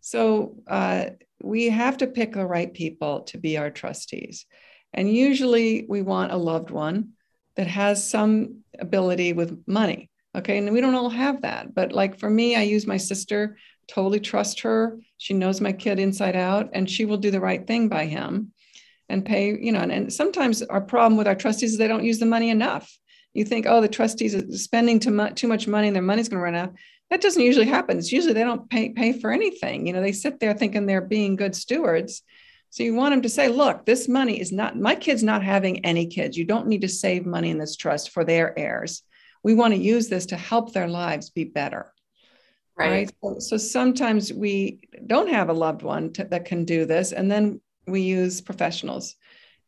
So 0.00 0.56
uh, 0.66 1.06
we 1.42 1.68
have 1.70 1.98
to 1.98 2.06
pick 2.06 2.32
the 2.32 2.46
right 2.46 2.72
people 2.72 3.22
to 3.22 3.38
be 3.38 3.58
our 3.58 3.70
trustees. 3.70 4.46
And 4.92 5.12
usually 5.12 5.86
we 5.88 6.02
want 6.02 6.32
a 6.32 6.36
loved 6.36 6.70
one 6.70 7.12
that 7.56 7.66
has 7.66 8.08
some 8.08 8.62
ability 8.78 9.32
with 9.32 9.62
money. 9.66 10.10
Okay. 10.34 10.58
And 10.58 10.72
we 10.72 10.80
don't 10.80 10.94
all 10.94 11.08
have 11.08 11.42
that. 11.42 11.74
But 11.74 11.92
like 11.92 12.18
for 12.18 12.28
me, 12.28 12.56
I 12.56 12.62
use 12.62 12.86
my 12.86 12.98
sister, 12.98 13.56
totally 13.88 14.20
trust 14.20 14.60
her. 14.60 14.98
She 15.16 15.32
knows 15.32 15.60
my 15.60 15.72
kid 15.72 15.98
inside 15.98 16.36
out, 16.36 16.70
and 16.74 16.88
she 16.88 17.06
will 17.06 17.16
do 17.16 17.30
the 17.30 17.40
right 17.40 17.66
thing 17.66 17.88
by 17.88 18.04
him 18.04 18.52
and 19.08 19.24
pay, 19.24 19.56
you 19.58 19.72
know. 19.72 19.80
And, 19.80 19.92
and 19.92 20.12
sometimes 20.12 20.62
our 20.62 20.82
problem 20.82 21.16
with 21.16 21.26
our 21.26 21.34
trustees 21.34 21.72
is 21.72 21.78
they 21.78 21.88
don't 21.88 22.04
use 22.04 22.18
the 22.18 22.26
money 22.26 22.50
enough 22.50 22.94
you 23.36 23.44
think, 23.44 23.66
oh, 23.68 23.80
the 23.80 23.88
trustees 23.88 24.34
are 24.34 24.50
spending 24.52 24.98
too 24.98 25.10
much, 25.10 25.34
too 25.34 25.48
much 25.48 25.68
money 25.68 25.88
and 25.88 25.94
their 25.94 26.02
money's 26.02 26.28
going 26.28 26.38
to 26.38 26.44
run 26.44 26.54
out. 26.54 26.74
That 27.10 27.20
doesn't 27.20 27.42
usually 27.42 27.66
happen. 27.66 27.98
It's 27.98 28.10
usually 28.10 28.32
they 28.32 28.42
don't 28.42 28.68
pay, 28.68 28.88
pay 28.90 29.12
for 29.12 29.30
anything. 29.30 29.86
You 29.86 29.92
know, 29.92 30.00
they 30.00 30.12
sit 30.12 30.40
there 30.40 30.54
thinking 30.54 30.86
they're 30.86 31.00
being 31.00 31.36
good 31.36 31.54
stewards. 31.54 32.22
So 32.70 32.82
you 32.82 32.94
want 32.94 33.12
them 33.12 33.22
to 33.22 33.28
say, 33.28 33.48
look, 33.48 33.86
this 33.86 34.08
money 34.08 34.40
is 34.40 34.52
not, 34.52 34.76
my 34.76 34.94
kid's 34.94 35.22
not 35.22 35.42
having 35.42 35.84
any 35.84 36.06
kids. 36.06 36.36
You 36.36 36.44
don't 36.44 36.66
need 36.66 36.80
to 36.80 36.88
save 36.88 37.24
money 37.24 37.50
in 37.50 37.58
this 37.58 37.76
trust 37.76 38.10
for 38.10 38.24
their 38.24 38.58
heirs. 38.58 39.02
We 39.42 39.54
want 39.54 39.74
to 39.74 39.80
use 39.80 40.08
this 40.08 40.26
to 40.26 40.36
help 40.36 40.72
their 40.72 40.88
lives 40.88 41.30
be 41.30 41.44
better. 41.44 41.92
Right. 42.76 42.90
right? 42.90 43.10
So, 43.22 43.38
so, 43.38 43.56
sometimes 43.56 44.32
we 44.32 44.80
don't 45.06 45.30
have 45.30 45.48
a 45.48 45.54
loved 45.54 45.82
one 45.82 46.12
to, 46.14 46.24
that 46.24 46.44
can 46.44 46.64
do 46.64 46.84
this. 46.84 47.12
And 47.12 47.30
then 47.30 47.60
we 47.86 48.02
use 48.02 48.42
professionals. 48.42 49.14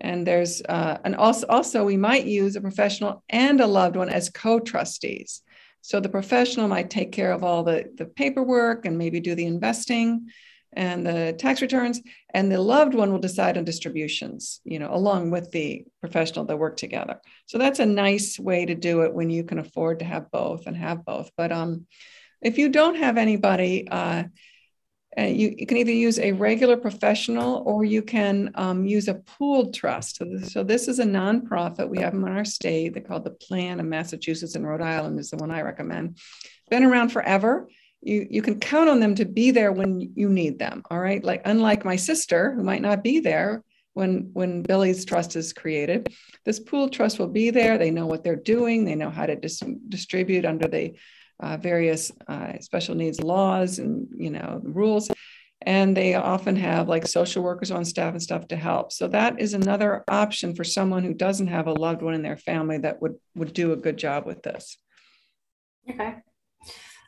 And 0.01 0.27
there's, 0.27 0.63
uh, 0.63 0.99
and 1.05 1.17
also, 1.17 1.47
also 1.49 1.85
we 1.85 1.97
might 1.97 2.25
use 2.25 2.55
a 2.57 2.61
professional 2.61 3.23
and 3.29 3.61
a 3.61 3.67
loved 3.67 3.97
one 3.97 4.09
as 4.09 4.31
co-trustees. 4.31 5.43
So 5.81 6.01
the 6.01 6.09
professional 6.09 6.69
might 6.69 6.91
take 6.91 7.13
care 7.13 7.33
of 7.33 7.43
all 7.43 7.65
the, 7.65 7.91
the 7.97 8.05
paperwork 8.05 8.85
and 8.85 8.99
maybe 8.99 9.21
do 9.21 9.35
the 9.35 9.47
investing 9.47 10.29
and 10.75 11.07
the 11.07 11.35
tax 11.39 11.63
returns, 11.63 12.03
and 12.35 12.53
the 12.53 12.61
loved 12.61 12.95
one 12.95 13.11
will 13.11 13.19
decide 13.19 13.57
on 13.57 13.65
distributions, 13.65 14.61
you 14.65 14.79
know, 14.79 14.93
along 14.93 15.31
with 15.31 15.51
the 15.51 15.85
professional 16.01 16.45
that 16.45 16.59
work 16.59 16.77
together. 16.77 17.21
So 17.47 17.57
that's 17.57 17.79
a 17.79 17.87
nice 17.87 18.39
way 18.39 18.67
to 18.67 18.75
do 18.75 19.01
it 19.03 19.15
when 19.15 19.31
you 19.31 19.45
can 19.45 19.59
afford 19.59 20.01
to 20.01 20.05
have 20.05 20.31
both 20.31 20.67
and 20.67 20.77
have 20.77 21.07
both. 21.07 21.31
But 21.39 21.53
um, 21.53 21.87
if 22.43 22.59
you 22.59 22.69
don't 22.69 22.97
have 22.97 23.17
anybody, 23.17 23.89
uh, 23.89 24.25
you, 25.27 25.55
you, 25.59 25.67
can 25.67 25.77
either 25.79 25.93
use 25.93 26.19
a 26.19 26.33
regular 26.33 26.77
professional 26.77 27.63
or 27.67 27.85
you 27.85 28.03
can 28.03 28.51
um, 28.55 28.85
use 28.87 29.09
a 29.09 29.15
pooled 29.15 29.75
trust. 29.75 30.17
So 30.17 30.25
this, 30.25 30.53
so 30.53 30.63
this, 30.63 30.87
is 30.87 30.99
a 30.99 31.05
nonprofit. 31.05 31.89
We 31.89 31.99
have 32.01 32.13
them 32.13 32.25
in 32.25 32.37
our 32.37 32.45
state. 32.45 32.95
They 32.95 33.01
call 33.01 33.21
the 33.21 33.31
Plan 33.31 33.81
of 33.81 33.87
Massachusetts 33.87 34.55
and 34.55 34.67
Rhode 34.67 34.83
Island 34.83 35.19
is 35.19 35.31
the 35.31 35.37
one 35.37 35.51
I 35.51 35.63
recommend. 35.63 36.19
Been 36.71 36.85
around 36.85 37.11
forever. 37.11 37.69
You, 38.01 38.27
you 38.31 38.43
can 38.43 38.61
count 38.61 38.89
on 38.89 39.01
them 39.01 39.15
to 39.17 39.25
be 39.25 39.51
there 39.51 39.73
when 39.73 40.13
you 40.15 40.29
need 40.29 40.59
them. 40.59 40.83
All 40.91 41.01
right. 41.01 41.23
Like 41.25 41.43
unlike 41.45 41.85
my 41.85 41.97
sister 41.97 42.53
who 42.53 42.63
might 42.63 42.83
not 42.83 43.03
be 43.03 43.21
there 43.21 43.65
when 43.95 44.31
when 44.33 44.63
Billy's 44.63 45.05
trust 45.05 45.35
is 45.35 45.53
created, 45.53 46.15
this 46.45 46.61
pooled 46.61 46.93
trust 46.93 47.19
will 47.19 47.29
be 47.29 47.51
there. 47.51 47.77
They 47.77 47.91
know 47.91 48.07
what 48.07 48.23
they're 48.23 48.37
doing. 48.37 48.85
They 48.85 48.95
know 48.95 49.11
how 49.11 49.27
to 49.27 49.35
dis- 49.35 49.63
distribute 49.89 50.45
under 50.45 50.69
the 50.69 50.95
uh, 51.41 51.57
various 51.57 52.13
uh, 52.27 52.59
special 52.61 52.95
needs 52.95 53.21
laws 53.21 53.79
and 53.79 54.09
you 54.17 54.31
know 54.31 54.61
rules. 54.63 55.11
And 55.63 55.97
they 55.97 56.15
often 56.15 56.55
have 56.57 56.89
like 56.89 57.07
social 57.07 57.43
workers 57.43 57.73
on 57.73 57.85
staff 57.85 58.13
and 58.13 58.23
stuff 58.23 58.47
to 58.49 58.57
help. 58.57 58.93
So 58.93 59.09
that 59.09 59.41
is 59.41 59.55
another 59.55 60.05
option 60.09 60.55
for 60.55 60.63
someone 60.63 61.03
who 61.03 61.15
doesn't 61.15 61.49
have 61.49 61.67
a 61.67 61.73
loved 61.73 62.01
one 62.01 62.15
in 62.15 62.23
their 62.23 62.37
family 62.37 62.79
that 62.79 63.03
would 63.03 63.17
would 63.35 63.53
do 63.53 63.73
a 63.73 63.77
good 63.77 63.97
job 63.97 64.25
with 64.25 64.43
this. 64.43 64.77
Okay. 65.91 66.17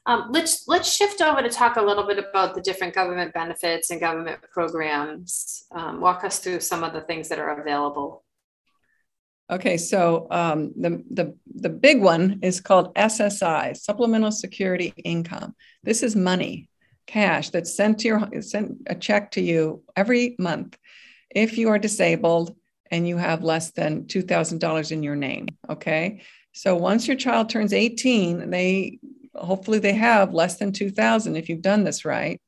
Um, 0.06 0.28
let's 0.30 0.66
let's 0.66 0.92
shift 0.92 1.20
over 1.20 1.42
to 1.42 1.48
talk 1.48 1.76
a 1.76 1.82
little 1.82 2.06
bit 2.06 2.18
about 2.18 2.54
the 2.54 2.60
different 2.60 2.94
government 2.94 3.34
benefits 3.34 3.90
and 3.90 4.00
government 4.00 4.40
programs. 4.52 5.64
Um, 5.72 6.00
walk 6.00 6.24
us 6.24 6.38
through 6.38 6.60
some 6.60 6.82
of 6.82 6.92
the 6.92 7.02
things 7.02 7.28
that 7.28 7.38
are 7.38 7.60
available 7.60 8.24
Okay, 9.50 9.76
so 9.76 10.28
um, 10.30 10.72
the, 10.76 11.02
the, 11.10 11.34
the 11.56 11.68
big 11.68 12.00
one 12.00 12.38
is 12.40 12.60
called 12.60 12.94
SSI, 12.94 13.76
Supplemental 13.76 14.30
Security 14.30 14.94
Income. 15.04 15.56
This 15.82 16.04
is 16.04 16.14
money, 16.14 16.68
cash 17.06 17.50
that's 17.50 17.74
sent 17.74 17.98
to 18.00 18.08
your 18.08 18.42
sent 18.42 18.76
a 18.86 18.94
check 18.94 19.32
to 19.32 19.40
you 19.40 19.82
every 19.96 20.36
month 20.38 20.78
if 21.30 21.58
you 21.58 21.68
are 21.68 21.78
disabled 21.78 22.54
and 22.92 23.08
you 23.08 23.16
have 23.16 23.42
less 23.42 23.72
than 23.72 24.04
$2,000 24.04 24.92
in 24.92 25.02
your 25.02 25.16
name. 25.16 25.48
Okay, 25.68 26.22
so 26.52 26.76
once 26.76 27.08
your 27.08 27.16
child 27.16 27.48
turns 27.48 27.72
18, 27.72 28.50
they 28.50 29.00
hopefully 29.34 29.80
they 29.80 29.94
have 29.94 30.32
less 30.32 30.58
than 30.58 30.72
2,000 30.72 31.34
if 31.34 31.48
you've 31.48 31.62
done 31.62 31.82
this 31.82 32.04
right. 32.04 32.40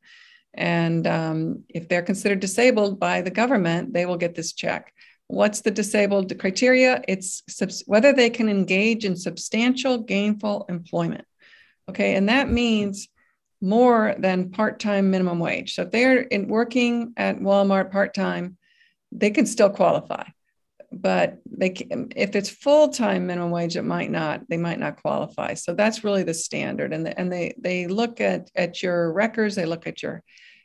And 0.54 1.06
um, 1.06 1.64
if 1.68 1.88
they're 1.88 2.02
considered 2.02 2.40
disabled 2.40 3.00
by 3.00 3.23
the 3.23 3.30
government, 3.30 3.92
they 3.92 4.06
will 4.06 4.18
get 4.18 4.35
this 4.35 4.52
check. 4.52 4.92
What's 5.29 5.62
the 5.62 5.71
disabled 5.71 6.38
criteria? 6.38 7.02
It's 7.09 7.43
whether 7.87 8.12
they 8.12 8.31
can 8.31 8.49
engage 8.49 9.05
in 9.05 9.17
substantial 9.17 9.99
gainful 9.99 10.67
employment. 10.69 11.25
Okay, 11.88 12.14
and 12.17 12.29
that 12.29 12.50
means 12.50 13.09
more 13.61 14.14
than 14.19 14.50
part-time 14.50 15.11
minimum 15.11 15.38
wage. 15.38 15.75
So 15.75 15.83
if 15.83 15.91
they're 15.91 16.21
in 16.21 16.49
working 16.49 17.12
at 17.17 17.38
Walmart 17.38 17.91
part-time, 17.91 18.57
they 19.11 19.31
can 19.31 19.47
still 19.47 19.71
qualify. 19.71 20.25
But 20.91 21.38
they 21.50 21.71
can, 21.71 22.12
if 22.14 22.37
it's 22.37 22.50
full-time 22.50 23.26
minimum 23.26 23.50
wage, 23.50 23.76
it 23.76 23.83
might 23.83 24.11
not. 24.11 24.49
They 24.50 24.59
might 24.59 24.79
not 24.79 25.00
qualify. 25.00 25.55
So 25.55 25.75
that's 25.75 26.05
really 26.05 26.23
the 26.23 26.35
standard. 26.35 26.93
And, 26.93 27.07
the, 27.07 27.19
and 27.19 27.33
they 27.33 27.55
they 27.59 27.87
look 27.87 28.21
at 28.21 28.50
at 28.55 28.83
your 28.83 29.11
records. 29.12 29.55
They 29.55 29.64
look 29.64 29.87
at 29.87 30.02
your 30.02 30.23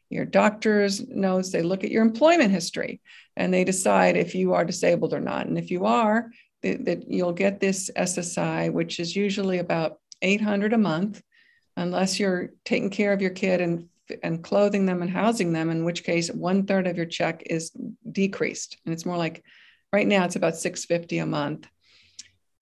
your 0.09 0.25
doctor's 0.25 1.07
notes. 1.07 1.51
They 1.51 1.61
look 1.61 1.83
at 1.83 1.91
your 1.91 2.03
employment 2.03 2.51
history 2.51 3.01
and 3.35 3.53
they 3.53 3.63
decide 3.63 4.17
if 4.17 4.35
you 4.35 4.53
are 4.53 4.65
disabled 4.65 5.13
or 5.13 5.19
not. 5.19 5.47
And 5.47 5.57
if 5.57 5.69
you 5.71 5.85
are, 5.85 6.29
that 6.63 7.03
you'll 7.07 7.33
get 7.33 7.59
this 7.59 7.89
SSI, 7.95 8.71
which 8.71 8.99
is 8.99 9.15
usually 9.15 9.59
about 9.59 9.99
800 10.21 10.73
a 10.73 10.77
month, 10.77 11.21
unless 11.75 12.19
you're 12.19 12.51
taking 12.65 12.89
care 12.89 13.13
of 13.13 13.21
your 13.21 13.31
kid 13.31 13.61
and 13.61 13.89
and 14.23 14.43
clothing 14.43 14.85
them 14.85 15.01
and 15.01 15.11
housing 15.11 15.51
them, 15.51 15.69
in 15.69 15.83
which 15.83 16.03
case 16.03 16.31
one 16.31 16.65
third 16.65 16.87
of 16.87 16.97
your 16.97 17.05
check 17.05 17.43
is 17.45 17.71
decreased. 18.09 18.77
And 18.85 18.93
it's 18.93 19.05
more 19.05 19.17
like 19.17 19.43
right 19.91 20.07
now 20.07 20.23
it's 20.23 20.37
about 20.37 20.55
650 20.55 21.17
a 21.19 21.25
month. 21.25 21.67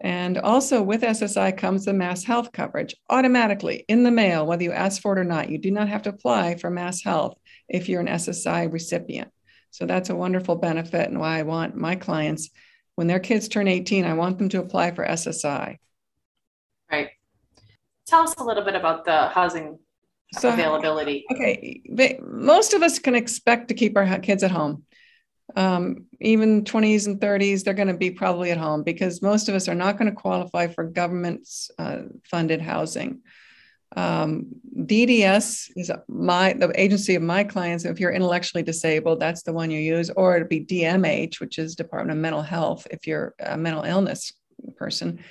And 0.02 0.38
also 0.38 0.82
with 0.82 1.02
SSI 1.02 1.58
comes 1.58 1.86
the 1.86 1.94
mass 1.94 2.24
health 2.24 2.52
coverage 2.52 2.96
automatically 3.10 3.86
in 3.88 4.04
the 4.04 4.12
mail, 4.12 4.46
whether 4.46 4.64
you 4.64 4.72
ask 4.72 5.02
for 5.02 5.18
it 5.18 5.20
or 5.20 5.24
not. 5.24 5.50
You 5.50 5.58
do 5.58 5.72
not 5.72 5.88
have 5.88 6.04
to 6.04 6.10
apply 6.10 6.56
for 6.56 6.70
mass 6.70 7.02
health 7.02 7.38
if 7.70 7.88
you're 7.88 8.02
an 8.02 8.08
SSI 8.08 8.72
recipient. 8.72 9.32
So 9.72 9.86
that's 9.86 10.10
a 10.10 10.16
wonderful 10.16 10.56
benefit 10.56 11.10
and 11.10 11.20
why 11.20 11.40
I 11.40 11.44
want 11.44 11.76
my 11.76 11.96
clients, 11.96 12.50
when 12.96 13.08
their 13.08 13.20
kids 13.20 13.50
turn 13.50 13.68
18, 13.68 14.06
I 14.06 14.14
want 14.14 14.38
them 14.38 14.48
to 14.50 14.60
apply 14.60 14.92
for 14.92 15.06
SSI. 15.06 15.78
Right. 16.90 17.10
Tell 18.08 18.22
us 18.22 18.36
a 18.38 18.44
little 18.44 18.64
bit 18.64 18.76
about 18.76 19.04
the 19.04 19.28
housing 19.28 19.80
so, 20.34 20.50
availability. 20.50 21.26
Okay. 21.30 21.82
Most 22.22 22.74
of 22.74 22.84
us 22.84 23.00
can 23.00 23.16
expect 23.16 23.68
to 23.68 23.74
keep 23.74 23.98
our 23.98 24.20
kids 24.20 24.44
at 24.44 24.52
home. 24.52 24.85
Um, 25.56 26.06
even 26.20 26.64
20s 26.64 27.08
and 27.08 27.20
30s, 27.20 27.64
they're 27.64 27.74
going 27.74 27.88
to 27.88 27.98
be 27.98 28.12
probably 28.12 28.52
at 28.52 28.58
home 28.58 28.84
because 28.84 29.22
most 29.22 29.48
of 29.48 29.56
us 29.56 29.68
are 29.68 29.76
not 29.76 29.98
going 29.98 30.10
to 30.10 30.16
qualify 30.16 30.68
for 30.68 30.86
government 30.86 31.48
uh, 31.78 32.04
funded 32.24 32.62
housing. 32.62 33.22
Um, 33.96 34.48
DDS 34.76 35.72
is 35.76 35.92
my 36.08 36.54
the 36.54 36.72
agency 36.80 37.16
of 37.16 37.22
my 37.22 37.44
clients. 37.44 37.86
If 37.86 38.00
you're 38.00 38.12
intellectually 38.12 38.64
disabled, 38.64 39.20
that's 39.20 39.44
the 39.44 39.54
one 39.54 39.72
you 39.72 39.80
use, 39.80 40.10
or 40.10 40.36
it'd 40.36 40.50
be 40.50 40.66
DMH, 40.66 41.40
which 41.40 41.58
is 41.60 41.76
Department 41.76 42.18
of 42.18 42.22
Mental 42.22 42.42
Health, 42.42 42.88
if 42.92 43.08
you're 43.08 43.36
a 43.40 43.58
mental 43.58 43.84
illness 43.84 44.34
person. 44.76 45.24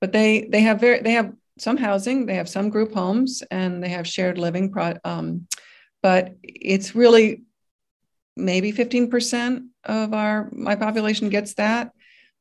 But 0.00 0.12
they 0.12 0.46
they 0.52 0.60
have 0.60 0.78
very 0.80 1.00
they 1.00 1.12
have 1.12 1.32
some 1.58 1.76
housing, 1.76 2.26
they 2.26 2.34
have 2.34 2.48
some 2.48 2.68
group 2.68 2.94
homes, 2.94 3.42
and 3.50 3.82
they 3.82 3.88
have 3.88 4.06
shared 4.06 4.38
living. 4.38 4.70
Pro, 4.70 4.94
um, 5.04 5.48
but 6.02 6.36
it's 6.42 6.94
really 6.94 7.42
maybe 8.36 8.72
15% 8.72 9.66
of 9.84 10.12
our 10.12 10.48
my 10.52 10.76
population 10.76 11.28
gets 11.28 11.54
that 11.54 11.92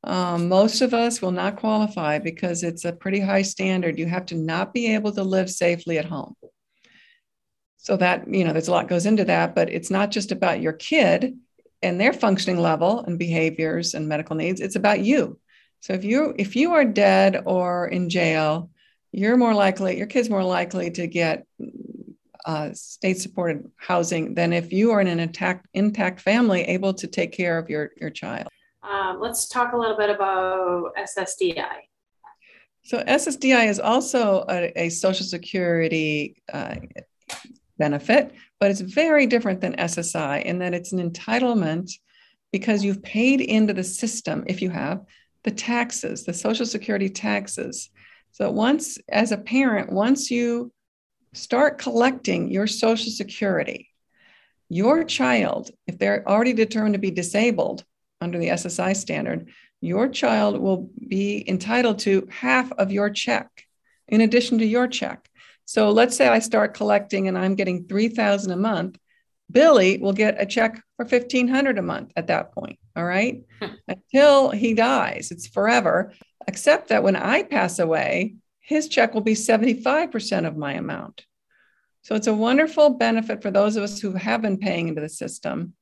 um, 0.05 0.49
most 0.49 0.81
of 0.81 0.93
us 0.93 1.21
will 1.21 1.31
not 1.31 1.55
qualify 1.55 2.19
because 2.19 2.63
it's 2.63 2.85
a 2.85 2.93
pretty 2.93 3.19
high 3.19 3.41
standard. 3.41 3.97
You 3.97 4.05
have 4.05 4.27
to 4.27 4.35
not 4.35 4.71
be 4.71 4.93
able 4.93 5.11
to 5.13 5.23
live 5.23 5.49
safely 5.49 5.97
at 5.97 6.05
home. 6.05 6.35
So 7.77 7.97
that, 7.97 8.31
you 8.31 8.43
know, 8.43 8.53
there's 8.53 8.67
a 8.67 8.71
lot 8.71 8.87
goes 8.87 9.07
into 9.07 9.25
that, 9.25 9.55
but 9.55 9.69
it's 9.69 9.89
not 9.89 10.11
just 10.11 10.31
about 10.31 10.61
your 10.61 10.73
kid 10.73 11.37
and 11.81 11.99
their 11.99 12.13
functioning 12.13 12.59
level 12.59 12.99
and 13.01 13.17
behaviors 13.17 13.95
and 13.95 14.07
medical 14.07 14.35
needs. 14.35 14.61
It's 14.61 14.75
about 14.75 15.01
you. 15.01 15.39
So 15.81 15.93
if 15.93 16.03
you 16.03 16.35
if 16.37 16.55
you 16.55 16.73
are 16.73 16.85
dead 16.85 17.43
or 17.45 17.87
in 17.87 18.09
jail, 18.09 18.69
you're 19.11 19.37
more 19.37 19.53
likely, 19.53 19.97
your 19.97 20.07
kid's 20.07 20.29
more 20.29 20.43
likely 20.43 20.91
to 20.91 21.07
get 21.07 21.45
uh, 22.45 22.69
state 22.73 23.17
supported 23.17 23.69
housing 23.77 24.35
than 24.35 24.53
if 24.53 24.71
you 24.71 24.91
are 24.91 25.01
in 25.01 25.07
an 25.07 25.19
intact, 25.19 25.67
intact 25.73 26.21
family 26.21 26.61
able 26.63 26.93
to 26.93 27.07
take 27.07 27.31
care 27.31 27.57
of 27.57 27.69
your, 27.69 27.91
your 27.99 28.09
child. 28.09 28.47
Um, 28.83 29.19
let's 29.19 29.47
talk 29.47 29.73
a 29.73 29.77
little 29.77 29.97
bit 29.97 30.09
about 30.09 30.91
SSDI. 30.95 31.87
So 32.83 33.03
SSDI 33.03 33.67
is 33.67 33.79
also 33.79 34.45
a, 34.47 34.71
a 34.75 34.89
Social 34.89 35.25
Security 35.25 36.35
uh, 36.53 36.75
benefit, 37.79 38.31
but 38.59 38.69
it's 38.69 38.81
very 38.81 39.25
different 39.25 39.59
than 39.59 39.75
SSI 39.77 40.43
in 40.43 40.59
that 40.59 40.75
it's 40.75 40.91
an 40.91 41.09
entitlement 41.09 41.91
because 42.51 42.85
you've 42.85 43.01
paid 43.01 43.41
into 43.41 43.73
the 43.73 43.83
system, 43.83 44.43
if 44.47 44.61
you 44.61 44.69
have, 44.69 45.03
the 45.43 45.51
taxes, 45.51 46.25
the 46.25 46.33
Social 46.33 46.65
Security 46.65 47.09
taxes. 47.09 47.89
So 48.31 48.51
once, 48.51 48.99
as 49.09 49.31
a 49.31 49.37
parent, 49.37 49.91
once 49.91 50.29
you 50.29 50.71
start 51.35 51.77
collecting 51.77 52.49
your 52.49 52.67
Social 52.67 53.11
Security, 53.11 53.89
your 54.69 55.03
child, 55.03 55.71
if 55.87 55.97
they're 55.97 56.27
already 56.27 56.53
determined 56.53 56.93
to 56.93 56.99
be 56.99 57.11
disabled, 57.11 57.83
under 58.21 58.37
the 58.37 58.49
SSI 58.49 58.95
standard, 58.95 59.49
your 59.81 60.07
child 60.07 60.59
will 60.59 60.89
be 61.07 61.43
entitled 61.47 61.99
to 61.99 62.27
half 62.31 62.71
of 62.73 62.91
your 62.91 63.09
check 63.09 63.47
in 64.07 64.21
addition 64.21 64.57
to 64.59 64.65
your 64.65 64.87
check. 64.87 65.29
So 65.65 65.91
let's 65.91 66.15
say 66.15 66.27
I 66.27 66.39
start 66.39 66.73
collecting 66.73 67.27
and 67.27 67.37
I'm 67.37 67.55
getting 67.55 67.87
3000 67.87 68.51
a 68.51 68.55
month. 68.55 68.97
Billy 69.51 69.97
will 69.97 70.13
get 70.13 70.41
a 70.41 70.45
check 70.45 70.81
for 70.97 71.05
1500 71.05 71.77
a 71.77 71.81
month 71.81 72.11
at 72.15 72.27
that 72.27 72.51
point. 72.53 72.79
All 72.95 73.05
right. 73.05 73.43
Until 73.87 74.49
he 74.49 74.73
dies, 74.73 75.31
it's 75.31 75.47
forever, 75.47 76.13
except 76.47 76.89
that 76.89 77.03
when 77.03 77.15
I 77.15 77.43
pass 77.43 77.79
away, 77.79 78.35
his 78.65 78.87
check 78.87 79.13
will 79.13 79.21
be 79.21 79.35
75% 79.35 80.47
of 80.47 80.57
my 80.57 80.73
amount. 80.73 81.23
So 82.01 82.15
it's 82.15 82.25
a 82.25 82.33
wonderful 82.33 82.89
benefit 82.89 83.43
for 83.43 83.51
those 83.51 83.75
of 83.75 83.83
us 83.83 83.99
who 83.99 84.13
have 84.13 84.41
been 84.41 84.57
paying 84.57 84.87
into 84.87 85.01
the 85.01 85.09
system. 85.09 85.73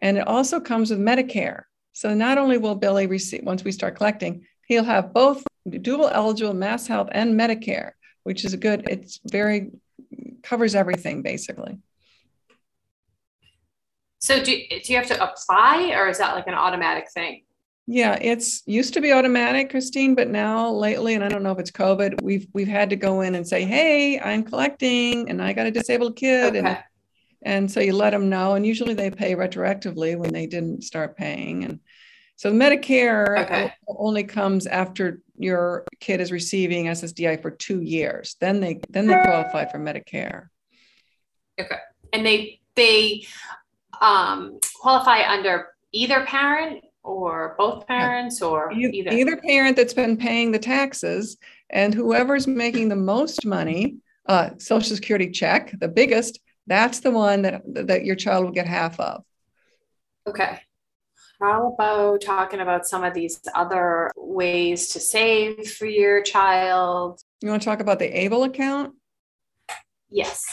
And 0.00 0.16
it 0.16 0.26
also 0.28 0.60
comes 0.60 0.90
with 0.90 1.00
Medicare. 1.00 1.62
So 1.92 2.14
not 2.14 2.38
only 2.38 2.58
will 2.58 2.76
Billy 2.76 3.08
receive, 3.08 3.42
once 3.42 3.64
we 3.64 3.72
start 3.72 3.96
collecting, 3.96 4.46
he'll 4.66 4.84
have 4.84 5.12
both 5.12 5.42
dual 5.68 6.08
eligible 6.08 6.54
mass 6.54 6.86
health 6.86 7.08
and 7.10 7.38
Medicare, 7.38 7.92
which 8.22 8.44
is 8.44 8.54
a 8.54 8.56
good, 8.56 8.88
it's 8.88 9.18
very, 9.28 9.72
covers 10.44 10.76
everything 10.76 11.22
basically. 11.22 11.78
So 14.20 14.38
do, 14.38 14.56
do 14.68 14.92
you 14.92 14.96
have 14.96 15.08
to 15.08 15.20
apply 15.20 15.92
or 15.96 16.08
is 16.08 16.18
that 16.18 16.36
like 16.36 16.46
an 16.46 16.54
automatic 16.54 17.10
thing? 17.12 17.42
Yeah, 17.86 18.16
it's 18.20 18.62
used 18.66 18.94
to 18.94 19.00
be 19.00 19.12
automatic, 19.12 19.70
Christine, 19.70 20.14
but 20.14 20.28
now 20.28 20.70
lately, 20.70 21.14
and 21.14 21.24
I 21.24 21.28
don't 21.28 21.42
know 21.42 21.50
if 21.50 21.58
it's 21.58 21.70
COVID, 21.70 22.22
we've 22.22 22.46
we've 22.52 22.68
had 22.68 22.90
to 22.90 22.96
go 22.96 23.22
in 23.22 23.34
and 23.34 23.46
say, 23.46 23.64
"Hey, 23.64 24.20
I'm 24.20 24.44
collecting, 24.44 25.28
and 25.28 25.42
I 25.42 25.52
got 25.52 25.66
a 25.66 25.70
disabled 25.70 26.14
kid," 26.14 26.56
okay. 26.56 26.58
and 26.58 26.78
and 27.42 27.70
so 27.70 27.80
you 27.80 27.92
let 27.92 28.10
them 28.10 28.28
know, 28.28 28.54
and 28.54 28.64
usually 28.64 28.94
they 28.94 29.10
pay 29.10 29.34
retroactively 29.34 30.16
when 30.16 30.32
they 30.32 30.46
didn't 30.46 30.84
start 30.84 31.16
paying, 31.16 31.64
and 31.64 31.80
so 32.36 32.52
Medicare 32.52 33.44
okay. 33.44 33.72
only 33.88 34.24
comes 34.24 34.66
after 34.68 35.20
your 35.36 35.84
kid 35.98 36.20
is 36.20 36.30
receiving 36.30 36.86
SSDI 36.86 37.42
for 37.42 37.50
two 37.50 37.80
years. 37.82 38.36
Then 38.40 38.60
they 38.60 38.80
then 38.90 39.08
they 39.08 39.14
qualify 39.14 39.68
for 39.68 39.78
Medicare. 39.78 40.46
Okay, 41.60 41.78
and 42.12 42.24
they 42.24 42.60
they 42.76 43.26
um, 44.00 44.58
qualify 44.80 45.28
under 45.28 45.68
either 45.92 46.24
parent 46.26 46.84
or 47.04 47.54
both 47.58 47.86
parents 47.86 48.40
or 48.42 48.72
either? 48.72 49.10
either 49.10 49.36
parent 49.36 49.76
that's 49.76 49.94
been 49.94 50.16
paying 50.16 50.52
the 50.52 50.58
taxes 50.58 51.36
and 51.70 51.94
whoever's 51.94 52.46
making 52.46 52.88
the 52.88 52.96
most 52.96 53.44
money 53.44 53.96
uh, 54.26 54.50
social 54.58 54.94
security 54.94 55.30
check 55.30 55.72
the 55.80 55.88
biggest 55.88 56.38
that's 56.66 57.00
the 57.00 57.10
one 57.10 57.42
that 57.42 57.62
that 57.66 58.04
your 58.04 58.16
child 58.16 58.44
will 58.44 58.52
get 58.52 58.66
half 58.66 58.98
of. 59.00 59.24
Okay. 60.26 60.60
How 61.40 61.72
about 61.72 62.20
talking 62.20 62.60
about 62.60 62.86
some 62.86 63.02
of 63.02 63.14
these 63.14 63.40
other 63.54 64.12
ways 64.16 64.88
to 64.90 65.00
save 65.00 65.72
for 65.72 65.86
your 65.86 66.22
child? 66.22 67.20
You 67.40 67.48
want 67.48 67.62
to 67.62 67.66
talk 67.66 67.80
about 67.80 67.98
the 67.98 68.16
able 68.16 68.44
account? 68.44 68.94
Yes. 70.08 70.44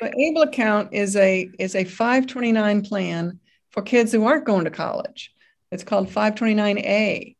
The 0.00 0.18
able 0.18 0.42
account 0.42 0.94
is 0.94 1.16
a 1.16 1.50
is 1.58 1.74
a 1.74 1.84
529 1.84 2.82
plan 2.82 3.38
for 3.70 3.82
kids 3.82 4.12
who 4.12 4.24
aren't 4.24 4.46
going 4.46 4.64
to 4.64 4.70
college 4.70 5.33
it's 5.70 5.84
called 5.84 6.08
529A. 6.08 7.36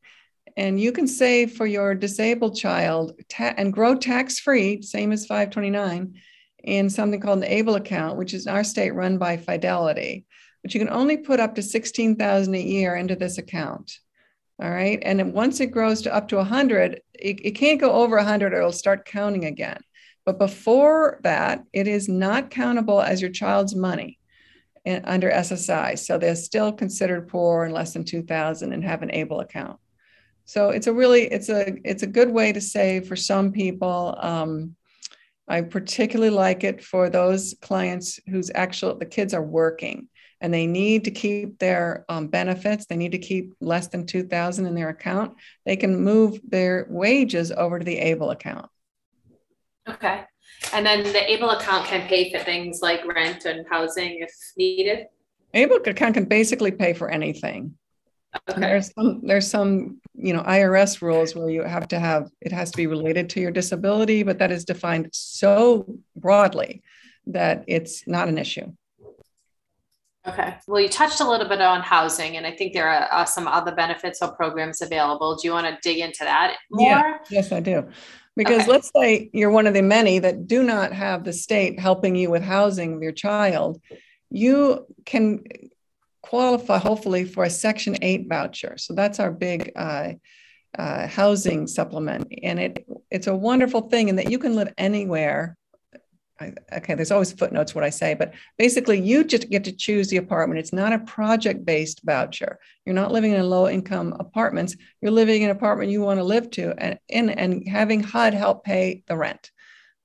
And 0.57 0.81
you 0.81 0.93
can 0.93 1.09
save 1.09 1.53
for 1.53 1.67
your 1.67 1.95
disabled 1.95 2.57
child 2.57 3.13
ta- 3.29 3.55
and 3.57 3.73
grow 3.73 3.97
tax 3.97 4.39
free, 4.39 4.83
same 4.83 5.11
as 5.11 5.27
529, 5.27 6.15
in 6.63 6.91
something 6.91 7.21
called 7.21 7.39
an 7.39 7.51
ABLE 7.51 7.75
account, 7.75 8.19
which 8.19 8.35
is 8.35 8.47
in 8.47 8.53
our 8.53 8.65
state 8.65 8.95
run 8.95 9.19
by 9.19 9.37
Fidelity. 9.37 10.27
But 10.63 10.73
you 10.73 10.81
can 10.81 10.91
only 10.91 11.17
put 11.17 11.41
up 11.41 11.57
to 11.57 11.63
16,000 11.63 12.55
a 12.55 12.61
year 12.61 12.95
into 12.95 13.17
this 13.17 13.39
account. 13.39 13.99
All 14.63 14.71
right. 14.71 15.01
And 15.03 15.33
once 15.33 15.61
it 15.61 15.73
grows 15.73 16.03
to 16.03 16.15
up 16.15 16.29
to 16.29 16.37
100, 16.37 17.03
it, 17.15 17.41
it 17.45 17.51
can't 17.53 17.81
go 17.81 17.93
over 17.93 18.17
100 18.17 18.53
or 18.53 18.59
it'll 18.59 18.73
start 18.73 19.05
counting 19.05 19.45
again. 19.45 19.81
But 20.25 20.39
before 20.39 21.19
that, 21.23 21.65
it 21.73 21.89
is 21.89 22.09
not 22.09 22.51
countable 22.51 23.03
as 23.03 23.21
your 23.21 23.31
child's 23.31 23.75
money 23.75 24.19
under 24.87 25.31
SSI. 25.31 25.99
So 25.99 26.19
they're 26.19 26.37
still 26.37 26.73
considered 26.73 27.29
poor 27.29 27.65
and 27.65 27.73
less 27.73 27.93
than 27.93 28.05
2000 28.05 28.73
and 28.73 28.85
have 28.85 29.03
an 29.03 29.13
able 29.13 29.41
account. 29.41 29.79
So 30.45 30.71
it's 30.71 30.87
a 30.87 30.93
really, 30.93 31.23
it's 31.23 31.49
a, 31.49 31.75
it's 31.89 32.03
a 32.03 32.09
good 32.09 32.31
way 32.31 32.53
to 32.53 32.61
save 32.61 33.09
for 33.09 33.17
some 33.17 33.51
people. 33.51 34.17
Um, 34.19 34.77
I 35.49 35.63
particularly 35.63 36.35
like 36.35 36.65
it 36.65 36.83
for 36.83 37.09
those 37.09 37.55
clients 37.63 38.21
whose 38.29 38.51
actual, 38.55 38.97
the 38.97 39.07
kids 39.07 39.35
are 39.35 39.43
working 39.43 40.09
and 40.41 40.53
they 40.53 40.67
need 40.67 41.05
to 41.05 41.11
keep 41.11 41.59
their 41.59 42.05
um, 42.09 42.29
benefits. 42.29 42.87
They 42.87 42.97
need 42.97 43.13
to 43.13 43.19
keep 43.19 43.55
less 43.61 43.89
than 43.89 44.05
2000 44.05 44.67
in 44.67 44.75
their 44.75 44.91
account. 44.91 45.37
They 45.65 45.77
can 45.77 46.03
move 46.03 46.39
their 46.47 46.87
wages 46.91 47.51
over 47.51 47.79
to 47.79 47.85
the 47.85 47.99
able 47.99 48.31
account. 48.31 48.69
Okay. 49.89 50.25
And 50.73 50.85
then 50.85 51.03
the 51.03 51.33
ABLE 51.33 51.51
account 51.51 51.87
can 51.87 52.07
pay 52.09 52.33
for 52.33 52.39
things 52.39 52.81
like 52.83 53.07
rent 53.07 53.45
and 53.45 53.67
housing 53.71 54.19
if 54.21 54.33
needed. 54.57 55.07
ABLE 55.53 55.77
account 55.87 56.15
can 56.15 56.25
basically 56.25 56.71
pay 56.71 56.93
for 56.93 57.11
anything. 57.11 57.77
Okay. 58.51 58.61
There's 58.61 58.93
some 58.93 59.21
there's 59.25 59.49
some 59.49 60.01
you 60.15 60.33
know 60.33 60.43
IRS 60.43 61.01
rules 61.01 61.37
where 61.37 61.51
you 61.51 61.63
have 61.63 61.87
to 61.89 62.01
have 62.01 62.31
it 62.41 62.51
has 62.51 62.71
to 62.73 62.77
be 62.77 62.87
related 62.87 63.31
to 63.31 63.41
your 63.41 63.53
disability, 63.53 64.23
but 64.23 64.39
that 64.39 64.51
is 64.51 64.65
defined 64.65 65.11
so 65.13 65.87
broadly 66.17 66.83
that 67.27 67.65
it's 67.69 68.07
not 68.07 68.29
an 68.29 68.39
issue. 68.39 68.73
Okay. 70.27 70.57
Well, 70.67 70.81
you 70.81 70.89
touched 70.89 71.21
a 71.21 71.29
little 71.29 71.49
bit 71.49 71.61
on 71.61 71.83
housing, 71.83 72.39
and 72.39 72.47
I 72.47 72.51
think 72.51 72.73
there 72.73 72.89
are 72.89 73.09
uh, 73.13 73.25
some 73.27 73.47
other 73.47 73.75
benefits 73.75 74.23
or 74.23 74.33
programs 74.33 74.81
available. 74.81 75.37
Do 75.37 75.47
you 75.47 75.53
want 75.53 75.67
to 75.67 75.79
dig 75.83 75.99
into 75.99 76.25
that 76.25 76.57
more? 76.71 76.89
Yeah. 76.89 77.19
Yes, 77.31 77.53
I 77.53 77.61
do. 77.61 77.87
Because 78.37 78.63
okay. 78.63 78.71
let's 78.71 78.91
say 78.95 79.31
you're 79.33 79.51
one 79.51 79.67
of 79.67 79.75
the 79.75 79.83
many 79.83 80.19
that 80.19 80.47
do 80.47 80.63
not 80.63 80.93
have 80.93 81.25
the 81.25 81.33
state 81.33 81.79
helping 81.79 82.17
you 82.17 82.31
with 82.31 82.43
housing 82.43 82.95
of 82.95 83.03
your 83.03 83.13
child, 83.13 83.81
you 84.31 84.87
can 85.05 85.45
qualify 86.23 86.79
hopefully 86.79 87.25
for 87.25 87.45
a 87.45 87.51
Section 87.51 87.97
8 88.03 88.27
voucher. 88.29 88.77
So 88.77 88.95
that's 88.95 89.21
our 89.21 89.31
big 89.31 89.71
uh, 89.77 90.15
uh, 90.77 91.07
housing 91.07 91.67
supplement. 91.67 92.33
And 92.43 92.59
it 92.59 92.87
it's 93.11 93.29
a 93.29 93.37
wonderful 93.37 93.83
thing 93.83 94.09
in 94.09 94.17
that 94.17 94.31
you 94.31 94.39
can 94.39 94.57
live 94.57 94.73
anywhere 94.77 95.57
I, 96.41 96.53
okay, 96.73 96.95
there's 96.95 97.13
always 97.13 97.33
footnotes 97.33 97.75
what 97.75 97.85
I 97.85 97.91
say, 97.91 98.15
but 98.15 98.35
basically 98.59 99.01
you 99.01 99.23
just 99.23 99.51
get 99.51 99.65
to 99.65 99.73
choose 99.73 100.09
the 100.09 100.17
apartment. 100.17 100.59
It's 100.59 100.73
not 100.73 100.93
a 100.93 100.99
project 100.99 101.65
based 101.65 102.01
voucher. 102.05 102.59
You're 102.85 102.95
not 102.95 103.13
living 103.13 103.33
in 103.33 103.49
low 103.49 103.69
income 103.69 104.17
apartments. 104.19 104.77
You're 105.01 105.13
living 105.13 105.43
in 105.43 105.51
an 105.51 105.57
apartment 105.57 105.91
you 105.91 106.01
want 106.01 106.19
to 106.19 106.25
live 106.25 106.51
to 106.53 106.75
and, 106.77 106.99
and, 107.09 107.31
and 107.31 107.69
having 107.69 108.03
HUD 108.03 108.35
help 108.35 108.65
pay 108.65 109.05
the 109.07 109.17
rent. 109.17 109.53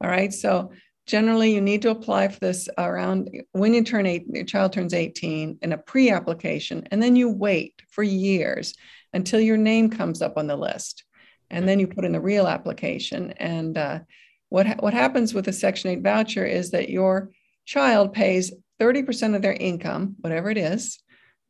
All 0.02 0.10
right. 0.10 0.32
So 0.32 0.72
generally 1.08 1.54
you 1.54 1.62
need 1.62 1.82
to 1.82 1.90
apply 1.90 2.28
for 2.28 2.40
this 2.40 2.70
around 2.78 3.30
when 3.54 3.74
you 3.74 3.84
turn 3.84 4.06
eight, 4.06 4.26
your 4.28 4.46
child 4.46 4.72
turns 4.72 4.94
18 4.94 5.58
in 5.62 5.74
a 5.74 5.78
pre 5.78 6.12
application, 6.12 6.88
and 6.92 7.02
then 7.02 7.16
you 7.16 7.30
wait 7.30 7.82
for 7.90 8.04
years 8.04 8.76
until 9.14 9.40
your 9.40 9.58
name 9.58 9.90
comes 9.90 10.22
up 10.22 10.38
on 10.38 10.46
the 10.46 10.56
list. 10.56 11.04
And 11.50 11.68
then 11.68 11.80
you 11.80 11.88
put 11.88 12.06
in 12.06 12.12
the 12.12 12.22
real 12.22 12.48
application. 12.48 13.32
And 13.38 13.76
uh, 13.76 14.00
what, 14.50 14.68
ha- 14.68 14.76
what 14.80 14.94
happens 14.94 15.34
with 15.34 15.48
a 15.48 15.54
Section 15.54 15.92
8 15.92 16.02
voucher 16.02 16.46
is 16.46 16.72
that 16.72 16.90
your 16.90 17.30
child 17.66 18.14
pays 18.14 18.52
30% 18.80 19.36
of 19.36 19.42
their 19.42 19.54
income, 19.54 20.16
whatever 20.22 20.50
it 20.50 20.58
is, 20.58 21.00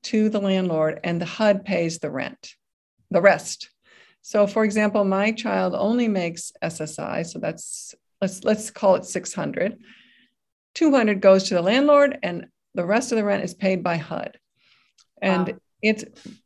to 0.03 0.29
the 0.29 0.39
landlord, 0.39 0.99
and 1.03 1.21
the 1.21 1.25
HUD 1.25 1.65
pays 1.65 1.99
the 1.99 2.11
rent, 2.11 2.55
the 3.11 3.21
rest. 3.21 3.69
So, 4.21 4.47
for 4.47 4.63
example, 4.63 5.03
my 5.05 5.31
child 5.31 5.73
only 5.75 6.07
makes 6.07 6.51
SSI, 6.61 7.25
so 7.25 7.39
that's 7.39 7.95
let's 8.21 8.43
let's 8.43 8.69
call 8.69 8.95
it 8.95 9.05
600. 9.05 9.77
200 10.75 11.21
goes 11.21 11.45
to 11.45 11.55
the 11.55 11.61
landlord, 11.61 12.19
and 12.21 12.47
the 12.75 12.85
rest 12.85 13.11
of 13.11 13.17
the 13.17 13.23
rent 13.23 13.43
is 13.43 13.53
paid 13.53 13.83
by 13.83 13.97
HUD. 13.97 14.37
And 15.21 15.47
wow. 15.47 15.55
it's 15.81 16.05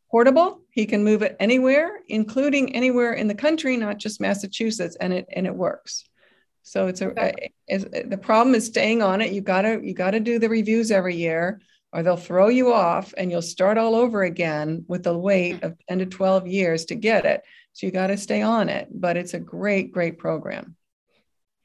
portable. 0.09 0.61
He 0.69 0.85
can 0.85 1.03
move 1.03 1.21
it 1.21 1.35
anywhere, 1.39 1.99
including 2.07 2.75
anywhere 2.75 3.13
in 3.13 3.27
the 3.27 3.35
country, 3.35 3.77
not 3.77 3.97
just 3.97 4.21
Massachusetts, 4.21 4.95
and 4.99 5.13
it 5.13 5.27
and 5.31 5.45
it 5.45 5.55
works. 5.55 6.03
So 6.63 6.87
it's 6.87 7.01
a, 7.01 7.07
okay. 7.07 7.51
Eh, 7.69 7.75
eh, 7.75 7.83
a, 7.93 7.97
eh, 7.97 8.03
the 8.07 8.17
problem 8.17 8.55
is 8.55 8.65
staying 8.65 9.03
on 9.03 9.21
it. 9.21 9.33
You 9.33 9.41
gotta 9.41 9.79
you 9.83 9.93
gotta 9.93 10.19
do 10.19 10.39
the 10.39 10.49
reviews 10.49 10.91
every 10.91 11.15
year, 11.15 11.61
or 11.91 12.01
they'll 12.01 12.17
throw 12.17 12.47
you 12.47 12.73
off, 12.73 13.13
and 13.17 13.29
you'll 13.29 13.41
start 13.41 13.77
all 13.77 13.95
over 13.95 14.23
again 14.23 14.85
with 14.87 15.03
the 15.03 15.15
wait 15.15 15.59
hmm. 15.59 15.65
of 15.65 15.77
ten 15.87 15.99
to 15.99 16.05
twelve 16.05 16.47
years 16.47 16.85
to 16.85 16.95
get 16.95 17.25
it. 17.25 17.43
So 17.73 17.85
you 17.85 17.91
got 17.91 18.07
to 18.07 18.17
stay 18.17 18.41
on 18.41 18.69
it. 18.69 18.87
But 18.91 19.17
it's 19.17 19.33
a 19.33 19.39
great 19.39 19.91
great 19.91 20.17
program. 20.17 20.77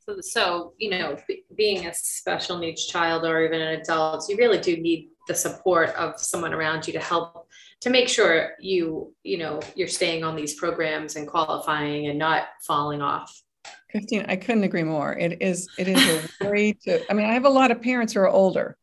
So, 0.04 0.16
so 0.20 0.72
you 0.78 0.90
know, 0.90 1.16
b- 1.28 1.44
being 1.56 1.86
a 1.86 1.94
special 1.94 2.58
needs 2.58 2.86
child 2.86 3.24
or 3.24 3.44
even 3.44 3.60
an 3.60 3.80
adult, 3.80 4.28
you 4.28 4.36
really 4.36 4.58
do 4.58 4.76
need 4.76 5.10
the 5.28 5.34
support 5.34 5.90
of 5.90 6.18
someone 6.18 6.54
around 6.54 6.86
you 6.86 6.92
to 6.94 7.00
help 7.00 7.46
to 7.82 7.90
make 7.90 8.08
sure 8.08 8.54
you 8.58 9.14
you 9.22 9.38
know 9.38 9.60
you're 9.76 9.86
staying 9.86 10.24
on 10.24 10.34
these 10.34 10.54
programs 10.54 11.14
and 11.14 11.28
qualifying 11.28 12.08
and 12.08 12.18
not 12.18 12.48
falling 12.66 13.00
off 13.00 13.42
Christine, 13.90 14.26
I 14.28 14.36
couldn't 14.36 14.64
agree 14.64 14.82
more. 14.82 15.16
It 15.16 15.40
is 15.40 15.68
it 15.78 15.88
is 15.88 16.30
a 16.40 16.48
way 16.48 16.74
to 16.84 17.10
I 17.10 17.14
mean, 17.14 17.26
I 17.26 17.34
have 17.34 17.46
a 17.46 17.50
lot 17.50 17.70
of 17.70 17.80
parents 17.80 18.12
who 18.12 18.20
are 18.20 18.28
older, 18.28 18.76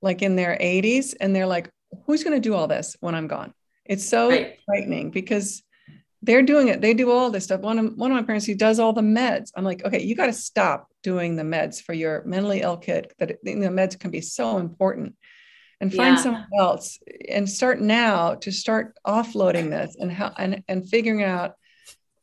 like 0.00 0.22
in 0.22 0.36
their 0.36 0.56
80s, 0.60 1.14
and 1.20 1.34
they're 1.34 1.46
like, 1.46 1.70
who's 2.06 2.22
going 2.22 2.40
to 2.40 2.48
do 2.48 2.54
all 2.54 2.68
this 2.68 2.96
when 3.00 3.14
I'm 3.14 3.26
gone? 3.26 3.52
It's 3.84 4.08
so 4.08 4.28
right. 4.28 4.58
frightening 4.64 5.10
because 5.10 5.62
they're 6.22 6.42
doing 6.42 6.68
it. 6.68 6.80
They 6.80 6.94
do 6.94 7.10
all 7.10 7.30
this 7.30 7.44
stuff. 7.44 7.60
One 7.60 7.78
of 7.78 7.96
one 7.96 8.12
of 8.12 8.16
my 8.16 8.22
parents, 8.22 8.46
he 8.46 8.54
does 8.54 8.78
all 8.78 8.92
the 8.92 9.00
meds. 9.00 9.50
I'm 9.56 9.64
like, 9.64 9.84
okay, 9.84 10.02
you 10.02 10.14
got 10.14 10.26
to 10.26 10.32
stop 10.32 10.86
doing 11.02 11.34
the 11.34 11.42
meds 11.42 11.82
for 11.82 11.92
your 11.92 12.22
mentally 12.24 12.60
ill 12.60 12.76
kid. 12.76 13.12
That 13.18 13.38
the 13.42 13.52
meds 13.52 13.98
can 13.98 14.10
be 14.10 14.20
so 14.20 14.58
important. 14.58 15.16
and 15.80 15.92
find 15.92 16.16
yeah. 16.16 16.22
someone 16.22 16.46
else 16.56 17.00
and 17.28 17.50
start 17.50 17.80
now 17.80 18.36
to 18.36 18.52
start 18.52 18.96
offloading 19.04 19.70
this 19.70 19.96
and 19.98 20.12
how 20.12 20.32
and, 20.38 20.62
and 20.68 20.88
figuring 20.88 21.24
out 21.24 21.56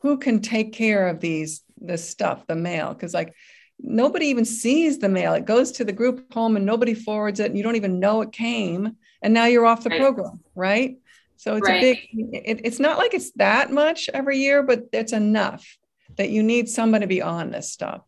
who 0.01 0.17
can 0.17 0.39
take 0.39 0.71
care 0.71 1.09
of 1.09 1.19
these 1.19 1.61
this 1.81 2.07
stuff 2.07 2.45
the 2.47 2.55
mail 2.55 2.93
because 2.93 3.13
like 3.13 3.33
nobody 3.79 4.27
even 4.27 4.45
sees 4.45 4.99
the 4.99 5.09
mail 5.09 5.33
it 5.33 5.45
goes 5.45 5.71
to 5.71 5.85
the 5.85 5.91
group 5.91 6.31
home 6.33 6.55
and 6.55 6.65
nobody 6.65 6.93
forwards 6.93 7.39
it 7.39 7.47
and 7.47 7.57
you 7.57 7.63
don't 7.63 7.75
even 7.75 7.99
know 7.99 8.21
it 8.21 8.31
came 8.31 8.95
and 9.21 9.33
now 9.33 9.45
you're 9.45 9.65
off 9.65 9.83
the 9.83 9.89
right. 9.89 9.99
program 9.99 10.39
right 10.55 10.97
so 11.37 11.55
it's 11.55 11.67
right. 11.67 11.77
a 11.77 11.81
big 11.81 11.97
it, 12.33 12.61
it's 12.63 12.79
not 12.79 12.97
like 12.97 13.13
it's 13.13 13.31
that 13.31 13.71
much 13.71 14.09
every 14.13 14.37
year 14.37 14.63
but 14.63 14.83
it's 14.91 15.13
enough 15.13 15.77
that 16.17 16.29
you 16.29 16.43
need 16.43 16.67
someone 16.67 17.01
to 17.01 17.07
be 17.07 17.21
on 17.21 17.51
this 17.51 17.71
stuff 17.71 18.01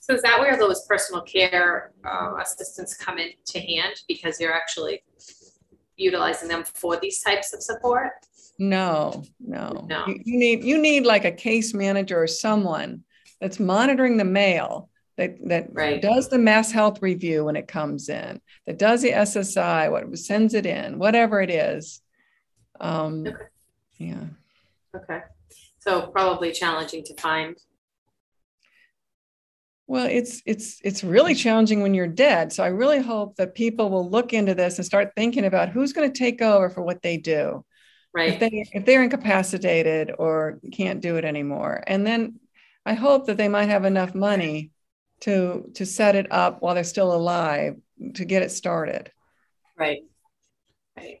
so 0.00 0.14
is 0.14 0.22
that 0.22 0.40
where 0.40 0.56
those 0.56 0.84
personal 0.86 1.22
care 1.22 1.92
uh, 2.04 2.34
assistants 2.40 2.96
come 2.96 3.18
into 3.18 3.60
hand 3.60 3.94
because 4.08 4.40
you're 4.40 4.52
actually 4.52 5.02
utilizing 6.00 6.48
them 6.48 6.64
for 6.64 6.96
these 6.96 7.20
types 7.20 7.52
of 7.52 7.62
support? 7.62 8.12
No, 8.60 9.24
no. 9.40 9.86
no. 9.88 10.06
You, 10.06 10.20
you 10.22 10.38
need 10.38 10.62
you 10.64 10.76
need 10.76 11.06
like 11.06 11.24
a 11.24 11.32
case 11.32 11.72
manager 11.72 12.22
or 12.22 12.26
someone 12.26 13.04
that's 13.40 13.58
monitoring 13.58 14.18
the 14.18 14.24
mail 14.24 14.90
that 15.16 15.36
that 15.48 15.68
right. 15.72 16.02
does 16.02 16.28
the 16.28 16.38
mass 16.38 16.70
health 16.70 17.00
review 17.00 17.46
when 17.46 17.56
it 17.56 17.66
comes 17.66 18.10
in, 18.10 18.38
that 18.66 18.78
does 18.78 19.00
the 19.00 19.12
SSI, 19.12 19.90
what 19.90 20.18
sends 20.18 20.52
it 20.52 20.66
in, 20.66 20.98
whatever 20.98 21.40
it 21.40 21.48
is. 21.48 22.02
Um, 22.78 23.26
okay. 23.26 23.44
Yeah. 23.96 24.24
Okay. 24.94 25.20
So 25.78 26.08
probably 26.08 26.52
challenging 26.52 27.02
to 27.04 27.14
find 27.14 27.56
well, 29.86 30.06
it's 30.06 30.40
it's 30.46 30.80
it's 30.84 31.02
really 31.02 31.34
challenging 31.34 31.82
when 31.82 31.94
you're 31.94 32.06
dead. 32.06 32.52
So 32.52 32.62
I 32.62 32.68
really 32.68 33.02
hope 33.02 33.34
that 33.36 33.56
people 33.56 33.90
will 33.90 34.08
look 34.08 34.32
into 34.32 34.54
this 34.54 34.76
and 34.78 34.86
start 34.86 35.12
thinking 35.16 35.46
about 35.46 35.70
who's 35.70 35.92
going 35.92 36.12
to 36.12 36.16
take 36.16 36.40
over 36.42 36.70
for 36.70 36.82
what 36.82 37.02
they 37.02 37.16
do. 37.16 37.64
Right. 38.12 38.32
If 38.34 38.40
they 38.40 38.64
if 38.72 38.84
they're 38.84 39.02
incapacitated 39.02 40.12
or 40.18 40.58
can't 40.72 41.00
do 41.00 41.16
it 41.16 41.24
anymore. 41.24 41.84
And 41.86 42.06
then 42.06 42.40
I 42.84 42.94
hope 42.94 43.26
that 43.26 43.36
they 43.36 43.48
might 43.48 43.68
have 43.68 43.84
enough 43.84 44.14
money 44.14 44.72
to 45.20 45.70
to 45.74 45.86
set 45.86 46.16
it 46.16 46.30
up 46.32 46.60
while 46.60 46.74
they're 46.74 46.84
still 46.84 47.14
alive 47.14 47.76
to 48.14 48.24
get 48.24 48.42
it 48.42 48.50
started. 48.50 49.12
Right. 49.76 50.00
Right. 50.96 51.20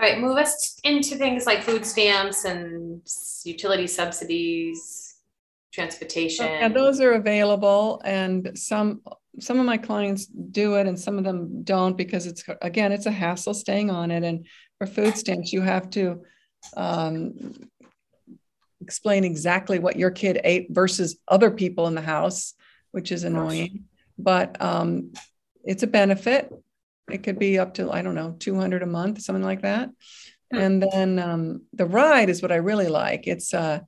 All 0.00 0.08
right, 0.08 0.20
move 0.20 0.36
us 0.36 0.78
into 0.84 1.16
things 1.16 1.44
like 1.44 1.62
food 1.62 1.84
stamps 1.84 2.44
and 2.44 3.02
utility 3.44 3.88
subsidies 3.88 5.16
oh, 5.16 5.24
transportation. 5.72 6.46
Yeah, 6.46 6.68
those 6.68 7.00
are 7.00 7.14
available, 7.14 8.00
and 8.04 8.56
some 8.56 9.02
some 9.40 9.58
of 9.58 9.66
my 9.66 9.78
clients 9.78 10.26
do 10.26 10.76
it, 10.76 10.86
and 10.86 10.98
some 10.98 11.18
of 11.18 11.24
them 11.24 11.62
don't 11.62 11.96
because 11.96 12.26
it's 12.26 12.44
again 12.62 12.92
it's 12.92 13.06
a 13.06 13.10
hassle 13.10 13.54
staying 13.54 13.90
on 13.90 14.10
it. 14.10 14.24
And 14.24 14.46
for 14.78 14.86
food 14.86 15.16
stamps, 15.16 15.52
you 15.52 15.60
have 15.60 15.90
to 15.90 16.22
um, 16.76 17.54
explain 18.80 19.24
exactly 19.24 19.78
what 19.78 19.96
your 19.96 20.10
kid 20.10 20.40
ate 20.44 20.68
versus 20.70 21.18
other 21.26 21.50
people 21.50 21.86
in 21.86 21.94
the 21.94 22.00
house, 22.00 22.54
which 22.92 23.12
is 23.12 23.24
annoying. 23.24 23.84
But 24.18 24.60
um, 24.60 25.12
it's 25.64 25.82
a 25.82 25.88
benefit. 25.88 26.52
It 27.10 27.22
could 27.22 27.38
be 27.38 27.58
up 27.58 27.74
to 27.74 27.90
I 27.90 28.02
don't 28.02 28.14
know 28.14 28.36
200 28.38 28.82
a 28.82 28.86
month, 28.86 29.22
something 29.22 29.44
like 29.44 29.62
that. 29.62 29.90
Hmm. 30.52 30.58
And 30.58 30.82
then 30.82 31.18
um, 31.18 31.62
the 31.72 31.86
ride 31.86 32.30
is 32.30 32.42
what 32.42 32.52
I 32.52 32.56
really 32.56 32.88
like. 32.88 33.26
It's 33.26 33.52
uh, 33.52 33.80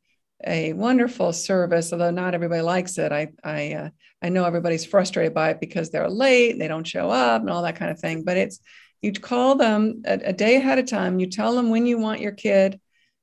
a 0.47 0.73
wonderful 0.73 1.33
service, 1.33 1.93
although 1.93 2.11
not 2.11 2.35
everybody 2.35 2.63
likes 2.63 2.99
it. 2.99 3.13
I 3.13 3.29
I 3.45 3.73
uh, 3.73 3.91
I 4.23 4.29
know 4.29 4.45
everybody's 4.45 4.85
frustrated 4.85 5.35
by 5.35 5.51
it 5.51 5.61
because 5.61 5.91
they're 5.91 6.09
late, 6.09 6.59
they 6.59 6.69
don't 6.69 6.87
show 6.87 7.11
up, 7.11 7.41
and 7.41 7.51
all 7.51 7.63
that 7.63 7.77
kind 7.77 7.91
of 7.91 8.01
thing. 8.01 8.25
But 8.25 8.37
it's 8.37 8.61
you 9.03 9.13
call 9.13 9.57
them 9.57 10.03
a, 10.05 10.21
a 10.25 10.33
day 10.33 10.57
ahead 10.57 10.79
of 10.79 10.87
time. 10.87 11.19
You 11.19 11.27
tell 11.27 11.55
them 11.55 11.71
when 11.71 11.87
you 11.87 11.99
want 11.99 12.21
your 12.21 12.33
kid 12.33 12.81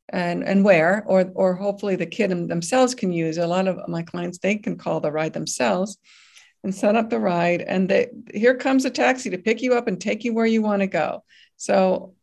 and 0.10 0.44
and 0.44 0.64
where, 0.64 1.04
or 1.08 1.32
or 1.36 1.56
hopefully 1.56 1.96
the 1.96 2.06
kid 2.06 2.30
themselves 2.30 2.96
can 2.96 3.12
use. 3.12 3.38
A 3.38 3.48
lot 3.48 3.68
of 3.68 3.88
my 3.88 4.04
clients 4.04 4.40
they 4.40 4.56
can 4.56 4.78
call 4.78 5.00
the 5.00 5.12
ride 5.12 5.34
themselves 5.34 5.98
and 6.64 6.74
set 6.74 6.96
up 6.96 7.10
the 7.10 7.20
ride, 7.20 7.62
and 7.62 7.88
they, 7.90 8.10
here 8.34 8.56
comes 8.56 8.86
a 8.86 8.90
taxi 8.90 9.30
to 9.30 9.38
pick 9.38 9.62
you 9.62 9.76
up 9.76 9.88
and 9.88 10.02
take 10.02 10.24
you 10.24 10.34
where 10.34 10.46
you 10.46 10.62
want 10.62 10.82
to 10.82 10.88
go. 10.88 11.24
So 11.56 12.16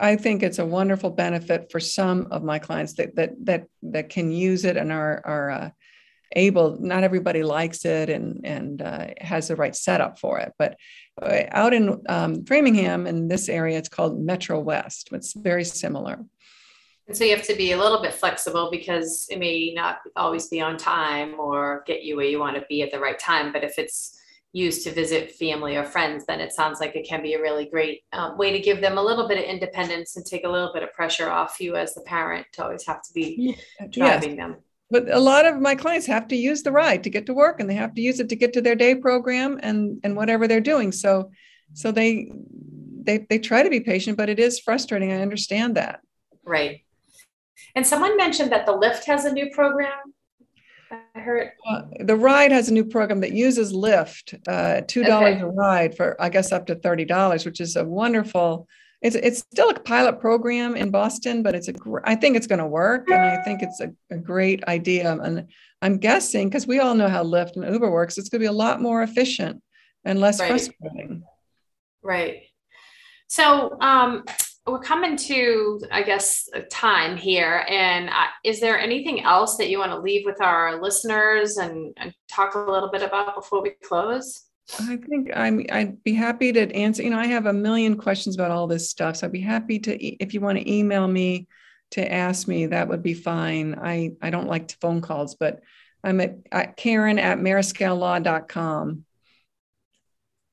I 0.00 0.16
think 0.16 0.42
it's 0.42 0.58
a 0.58 0.66
wonderful 0.66 1.10
benefit 1.10 1.70
for 1.72 1.80
some 1.80 2.28
of 2.30 2.44
my 2.44 2.58
clients 2.58 2.94
that 2.94 3.16
that 3.16 3.32
that 3.44 3.66
that 3.82 4.08
can 4.08 4.30
use 4.30 4.64
it 4.64 4.76
and 4.76 4.92
are 4.92 5.22
are 5.24 5.50
uh, 5.50 5.70
able. 6.36 6.78
Not 6.80 7.04
everybody 7.04 7.42
likes 7.42 7.84
it 7.84 8.08
and 8.08 8.40
and 8.44 8.80
uh, 8.80 9.08
has 9.20 9.48
the 9.48 9.56
right 9.56 9.74
setup 9.74 10.18
for 10.18 10.38
it, 10.38 10.52
but 10.58 10.76
uh, 11.20 11.42
out 11.50 11.74
in 11.74 12.00
um, 12.08 12.44
Framingham 12.44 13.06
in 13.06 13.28
this 13.28 13.48
area, 13.48 13.78
it's 13.78 13.88
called 13.88 14.20
Metro 14.20 14.60
West. 14.60 15.08
It's 15.12 15.32
very 15.32 15.64
similar. 15.64 16.24
And 17.08 17.16
so 17.16 17.24
you 17.24 17.34
have 17.34 17.46
to 17.46 17.56
be 17.56 17.72
a 17.72 17.78
little 17.78 18.02
bit 18.02 18.12
flexible 18.12 18.68
because 18.70 19.26
it 19.30 19.38
may 19.38 19.72
not 19.74 20.00
always 20.14 20.48
be 20.48 20.60
on 20.60 20.76
time 20.76 21.40
or 21.40 21.82
get 21.86 22.02
you 22.02 22.16
where 22.16 22.26
you 22.26 22.38
want 22.38 22.56
to 22.56 22.64
be 22.68 22.82
at 22.82 22.92
the 22.92 23.00
right 23.00 23.18
time. 23.18 23.50
But 23.50 23.64
if 23.64 23.78
it's 23.78 24.17
used 24.52 24.82
to 24.84 24.92
visit 24.92 25.32
family 25.32 25.76
or 25.76 25.84
friends, 25.84 26.24
then 26.26 26.40
it 26.40 26.52
sounds 26.52 26.80
like 26.80 26.96
it 26.96 27.06
can 27.06 27.22
be 27.22 27.34
a 27.34 27.40
really 27.40 27.66
great 27.66 28.02
um, 28.12 28.38
way 28.38 28.50
to 28.50 28.58
give 28.58 28.80
them 28.80 28.96
a 28.96 29.02
little 29.02 29.28
bit 29.28 29.38
of 29.38 29.44
independence 29.44 30.16
and 30.16 30.24
take 30.24 30.44
a 30.44 30.48
little 30.48 30.72
bit 30.72 30.82
of 30.82 30.92
pressure 30.92 31.28
off 31.28 31.60
you 31.60 31.76
as 31.76 31.94
the 31.94 32.00
parent 32.02 32.46
to 32.52 32.64
always 32.64 32.86
have 32.86 33.02
to 33.02 33.12
be 33.12 33.56
driving 33.90 34.30
yes. 34.30 34.38
them. 34.38 34.56
But 34.90 35.10
a 35.10 35.20
lot 35.20 35.44
of 35.44 35.60
my 35.60 35.74
clients 35.74 36.06
have 36.06 36.28
to 36.28 36.36
use 36.36 36.62
the 36.62 36.72
ride 36.72 37.04
to 37.04 37.10
get 37.10 37.26
to 37.26 37.34
work 37.34 37.60
and 37.60 37.68
they 37.68 37.74
have 37.74 37.94
to 37.94 38.00
use 38.00 38.20
it 38.20 38.30
to 38.30 38.36
get 38.36 38.54
to 38.54 38.62
their 38.62 38.74
day 38.74 38.94
program 38.94 39.60
and, 39.62 40.00
and 40.02 40.16
whatever 40.16 40.48
they're 40.48 40.62
doing. 40.62 40.92
So, 40.92 41.30
so 41.74 41.92
they, 41.92 42.32
they, 43.02 43.26
they 43.28 43.38
try 43.38 43.62
to 43.62 43.68
be 43.68 43.80
patient, 43.80 44.16
but 44.16 44.30
it 44.30 44.38
is 44.38 44.60
frustrating. 44.60 45.12
I 45.12 45.20
understand 45.20 45.76
that. 45.76 46.00
Right. 46.42 46.84
And 47.74 47.86
someone 47.86 48.16
mentioned 48.16 48.50
that 48.52 48.64
the 48.64 48.72
Lyft 48.72 49.04
has 49.04 49.26
a 49.26 49.32
new 49.32 49.50
program 49.50 50.14
I 51.18 51.20
heard 51.20 51.50
uh, 51.68 51.82
the 52.00 52.14
ride 52.14 52.52
has 52.52 52.68
a 52.68 52.72
new 52.72 52.84
program 52.84 53.20
that 53.22 53.32
uses 53.32 53.72
Lyft, 53.72 54.38
uh, 54.46 54.82
two 54.86 55.02
dollars 55.02 55.36
okay. 55.36 55.42
a 55.42 55.46
ride 55.48 55.96
for 55.96 56.20
I 56.20 56.28
guess 56.28 56.52
up 56.52 56.66
to 56.66 56.76
thirty 56.76 57.04
dollars, 57.04 57.44
which 57.44 57.60
is 57.60 57.74
a 57.74 57.84
wonderful. 57.84 58.68
It's 59.02 59.16
it's 59.16 59.40
still 59.40 59.70
a 59.70 59.80
pilot 59.80 60.20
program 60.20 60.76
in 60.76 60.90
Boston, 60.90 61.42
but 61.42 61.56
it's 61.56 61.68
a 61.68 61.74
I 62.04 62.14
think 62.14 62.36
it's 62.36 62.46
going 62.46 62.60
to 62.60 62.66
work, 62.66 63.10
and 63.10 63.20
I 63.20 63.42
think 63.42 63.62
it's 63.62 63.80
a, 63.80 63.90
a 64.10 64.16
great 64.16 64.62
idea. 64.64 65.12
And 65.12 65.48
I'm 65.82 65.98
guessing 65.98 66.48
because 66.48 66.68
we 66.68 66.78
all 66.78 66.94
know 66.94 67.08
how 67.08 67.24
Lyft 67.24 67.56
and 67.56 67.72
Uber 67.72 67.90
works, 67.90 68.16
it's 68.16 68.28
going 68.28 68.40
to 68.40 68.44
be 68.44 68.46
a 68.46 68.52
lot 68.52 68.80
more 68.80 69.02
efficient 69.02 69.60
and 70.04 70.20
less 70.20 70.38
right. 70.38 70.48
frustrating. 70.48 71.24
Right. 72.02 72.42
So 73.26 73.76
um, 73.80 74.24
we're 74.70 74.80
coming 74.80 75.16
to, 75.16 75.80
I 75.90 76.02
guess, 76.02 76.48
time 76.70 77.16
here. 77.16 77.64
And 77.68 78.08
uh, 78.08 78.26
is 78.44 78.60
there 78.60 78.78
anything 78.78 79.22
else 79.22 79.56
that 79.56 79.68
you 79.68 79.78
want 79.78 79.92
to 79.92 80.00
leave 80.00 80.24
with 80.24 80.40
our 80.40 80.80
listeners 80.80 81.56
and, 81.56 81.94
and 81.96 82.14
talk 82.28 82.54
a 82.54 82.58
little 82.58 82.90
bit 82.90 83.02
about 83.02 83.34
before 83.34 83.62
we 83.62 83.70
close? 83.82 84.44
I 84.80 84.96
think 84.96 85.30
I'm, 85.34 85.64
I'd 85.70 86.02
be 86.04 86.12
happy 86.12 86.52
to 86.52 86.72
answer. 86.74 87.02
You 87.02 87.10
know, 87.10 87.18
I 87.18 87.26
have 87.26 87.46
a 87.46 87.52
million 87.52 87.96
questions 87.96 88.34
about 88.34 88.50
all 88.50 88.66
this 88.66 88.90
stuff. 88.90 89.16
So 89.16 89.26
I'd 89.26 89.32
be 89.32 89.40
happy 89.40 89.78
to, 89.80 90.04
if 90.22 90.34
you 90.34 90.40
want 90.40 90.58
to 90.58 90.70
email 90.70 91.08
me 91.08 91.48
to 91.92 92.12
ask 92.12 92.46
me, 92.46 92.66
that 92.66 92.88
would 92.88 93.02
be 93.02 93.14
fine. 93.14 93.74
I, 93.80 94.12
I 94.20 94.30
don't 94.30 94.48
like 94.48 94.68
to 94.68 94.76
phone 94.80 95.00
calls, 95.00 95.36
but 95.36 95.60
I'm 96.04 96.20
at, 96.20 96.36
at 96.52 96.76
Karen 96.76 97.18
at 97.18 97.38
mariscallaw.com. 97.38 99.04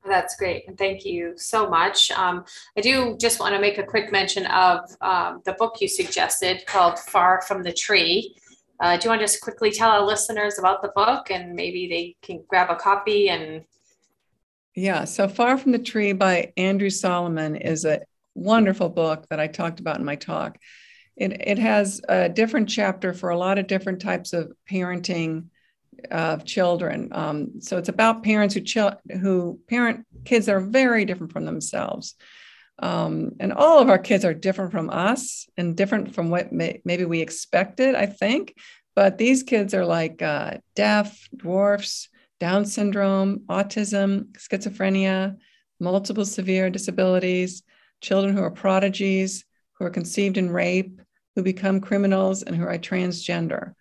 That's 0.06 0.36
great. 0.36 0.68
And 0.68 0.78
thank 0.78 1.04
you 1.04 1.34
so 1.36 1.68
much. 1.68 2.12
Um, 2.12 2.46
I 2.78 2.82
do 2.82 3.18
just 3.20 3.40
want 3.40 3.56
to 3.56 3.62
make 3.62 3.78
a 3.78 3.84
quick 3.84 4.12
mention 4.12 4.46
of 4.48 4.82
um, 5.02 5.42
the 5.46 5.54
book 5.54 5.78
you 5.82 5.88
suggested 5.88 6.66
called 6.68 7.00
Far 7.00 7.42
from 7.42 7.64
the 7.64 7.74
Tree. 7.74 8.36
Uh, 8.80 8.98
do 8.98 9.06
you 9.06 9.10
want 9.10 9.22
to 9.22 9.26
just 9.26 9.42
quickly 9.42 9.72
tell 9.72 9.90
our 9.90 10.06
listeners 10.06 10.60
about 10.60 10.82
the 10.82 10.92
book 10.96 11.32
and 11.32 11.56
maybe 11.56 11.88
they 11.88 12.16
can 12.22 12.44
grab 12.48 12.70
a 12.70 12.76
copy 12.76 13.30
and 13.30 13.64
yeah, 14.78 15.06
so 15.06 15.30
Far 15.30 15.58
from 15.58 15.72
the 15.72 15.80
Tree 15.80 16.12
by 16.12 16.52
Andrew 16.58 16.90
Solomon 16.90 17.56
is 17.56 17.86
a 17.86 18.02
wonderful 18.34 18.90
book 18.90 19.26
that 19.30 19.40
I 19.40 19.48
talked 19.48 19.80
about 19.80 19.98
in 20.00 20.04
my 20.04 20.18
talk. 20.18 20.58
It, 21.16 21.48
it 21.48 21.58
has 21.60 22.02
a 22.10 22.28
different 22.28 22.68
chapter 22.68 23.14
for 23.14 23.30
a 23.30 23.38
lot 23.38 23.58
of 23.58 23.68
different 23.68 24.02
types 24.02 24.34
of 24.34 24.52
parenting 24.70 25.46
of 26.12 26.46
children. 26.46 27.10
Um, 27.12 27.62
so 27.62 27.78
it's 27.78 27.90
about 27.90 28.24
parents 28.24 28.56
who 28.56 28.62
who 29.22 29.60
parent 29.68 30.06
kids 30.24 30.46
that 30.46 30.56
are 30.56 30.60
very 30.60 31.06
different 31.06 31.34
from 31.34 31.46
themselves. 31.46 32.16
Um, 32.80 33.32
and 33.40 33.54
all 33.54 33.80
of 33.80 33.90
our 33.90 33.98
kids 33.98 34.26
are 34.26 34.34
different 34.34 34.72
from 34.72 34.90
us 34.90 35.48
and 35.56 35.78
different 35.78 36.14
from 36.14 36.30
what 36.30 36.52
may- 36.52 36.82
maybe 36.84 37.06
we 37.06 37.22
expected, 37.22 37.96
I 37.96 38.06
think. 38.06 38.54
But 38.96 39.18
these 39.18 39.44
kids 39.44 39.74
are 39.74 39.86
like 39.86 40.22
uh, 40.22 40.58
deaf, 40.76 41.28
dwarfs, 41.36 42.10
Down 42.40 42.66
syndrome, 42.66 43.44
autism, 43.48 44.34
schizophrenia, 44.34 45.38
multiple 45.80 46.26
severe 46.26 46.70
disabilities, 46.70 47.64
children 48.02 48.36
who 48.36 48.44
are 48.44 48.52
prodigies, 48.52 49.46
who 49.74 49.86
are 49.86 49.90
conceived 49.90 50.38
in 50.38 50.50
rape, 50.50 51.02
who 51.36 51.44
become 51.44 51.80
criminals, 51.80 52.44
and 52.44 52.56
who 52.56 52.66
are 52.66 52.78
transgender. 52.78 53.74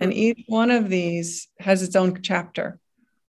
And 0.00 0.12
each 0.12 0.44
one 0.46 0.70
of 0.70 0.88
these 0.88 1.48
has 1.58 1.82
its 1.82 1.94
own 1.94 2.20
chapter. 2.22 2.80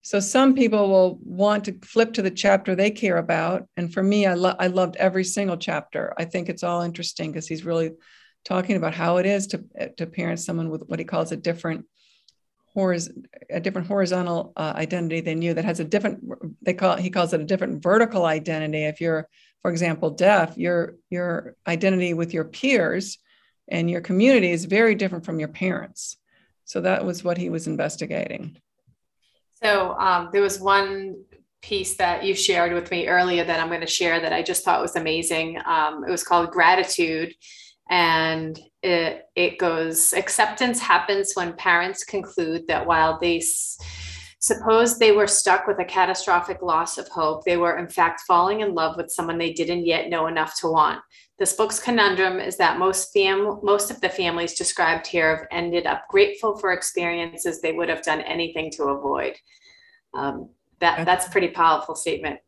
So 0.03 0.21
some 0.21 0.55
people 0.55 0.89
will 0.89 1.19
want 1.23 1.65
to 1.67 1.79
flip 1.85 2.15
to 2.15 2.23
the 2.23 2.31
chapter 2.31 2.75
they 2.75 2.91
care 2.91 3.19
about. 3.19 3.67
And 3.77 3.93
for 3.93 4.03
me, 4.03 4.27
I, 4.27 4.35
lo- 4.35 4.57
I 4.59 4.69
loved 4.69 4.97
every 4.97 5.25
single 5.25 5.57
chapter. 5.57 6.13
I 6.19 6.25
think 6.25 6.49
it's 6.49 6.65
all 6.65 6.83
interesting 6.83 7.31
because 7.31 7.47
he's 7.47 7.65
really 7.65 7.93
talking 8.45 8.77
about 8.77 8.95
how 8.95 9.19
it 9.19 9.27
is 9.27 9.49
to, 9.49 9.65
to 9.97 10.07
parent 10.07 10.41
someone 10.41 10.71
with 10.71 10.83
what 10.87 10.99
he 10.99 11.05
calls 11.05 11.31
a 11.31 11.37
different 11.37 11.87
a 12.75 13.61
different 13.61 13.87
horizontal 13.87 14.53
uh, 14.57 14.73
identity 14.77 15.21
than 15.21 15.43
you 15.43 15.53
that 15.53 15.65
has 15.65 15.79
a 15.79 15.85
different 15.85 16.25
they 16.63 16.73
call 16.73 16.97
he 16.97 17.11
calls 17.11 17.35
it 17.35 17.41
a 17.41 17.45
different 17.45 17.83
vertical 17.83 18.25
identity 18.25 18.85
if 18.85 18.99
you're 18.99 19.29
for 19.61 19.71
example 19.71 20.09
deaf 20.09 20.57
your 20.57 20.95
your 21.11 21.55
identity 21.67 22.15
with 22.15 22.33
your 22.33 22.45
peers 22.45 23.19
and 23.69 23.91
your 23.91 24.01
community 24.01 24.51
is 24.51 24.65
very 24.65 24.95
different 24.95 25.27
from 25.27 25.39
your 25.39 25.49
parents 25.49 26.17
so 26.73 26.81
that 26.81 27.05
was 27.05 27.23
what 27.23 27.37
he 27.37 27.51
was 27.51 27.67
investigating 27.67 28.57
so 29.63 29.93
um, 29.99 30.31
there 30.33 30.43
was 30.43 30.59
one 30.59 31.25
piece 31.63 31.97
that 31.97 32.25
you 32.25 32.35
shared 32.35 32.73
with 32.73 32.91
me 32.91 33.07
earlier 33.07 33.45
that 33.45 33.61
I'm 33.61 33.69
going 33.69 33.81
to 33.81 33.87
share 33.87 34.21
that 34.21 34.33
I 34.33 34.43
just 34.43 34.65
thought 34.65 34.83
was 34.83 34.97
amazing. 34.97 35.59
Um, 35.65 36.05
it 36.05 36.11
was 36.11 36.25
called 36.25 36.51
Gratitude. 36.51 37.35
And 37.89 38.59
it, 38.83 39.27
it 39.37 39.59
goes 39.59 40.13
acceptance 40.13 40.81
happens 40.81 41.33
when 41.35 41.53
parents 41.55 42.05
conclude 42.05 42.67
that 42.69 42.87
while 42.87 43.19
they 43.21 43.39
s- 43.39 43.79
suppose 44.43 44.99
they 44.99 45.13
were 45.13 45.29
stuck 45.29 45.69
with 45.69 45.79
a 45.79 45.85
catastrophic 45.85 46.63
loss 46.63 46.99
of 46.99 47.07
hope, 47.07 47.45
they 47.45 47.57
were 47.57 47.79
in 47.79 47.89
fact 47.89 48.23
falling 48.27 48.61
in 48.61 48.75
love 48.75 48.97
with 48.97 49.09
someone 49.09 49.39
they 49.39 49.53
didn't 49.53 49.87
yet 49.87 50.11
know 50.11 50.27
enough 50.27 50.61
to 50.61 50.67
want. 50.67 51.01
This 51.39 51.53
book's 51.53 51.79
conundrum 51.79 52.41
is 52.41 52.57
that 52.57 52.77
most 52.77 53.13
fam- 53.13 53.61
most 53.63 53.93
of 53.93 54.01
the 54.01 54.09
families 54.09 54.55
described 54.55 55.07
here 55.07 55.37
have 55.37 55.47
ended 55.53 55.87
up 55.87 56.09
grateful 56.09 56.59
for 56.59 56.73
experiences 56.73 57.61
they 57.61 57.73
would 57.73 57.89
have 57.89 58.03
done 58.03 58.21
anything 58.23 58.73
to 58.73 58.85
avoid. 58.87 59.37
Um, 60.13 60.51
that 60.81 61.07
that's 61.07 61.29
a 61.29 61.31
pretty 61.31 61.49
powerful 61.49 61.95
statement. 61.95 62.41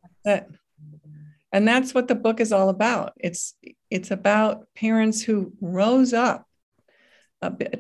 And 1.53 1.69
that's 1.69 1.95
what 1.95 2.09
the 2.09 2.17
book 2.17 2.41
is 2.41 2.53
all 2.53 2.71
about. 2.71 3.13
It's 3.19 3.55
it's 3.89 4.11
about 4.11 4.67
parents 4.75 5.23
who 5.23 5.53
rose 5.61 6.13
up 6.13 6.49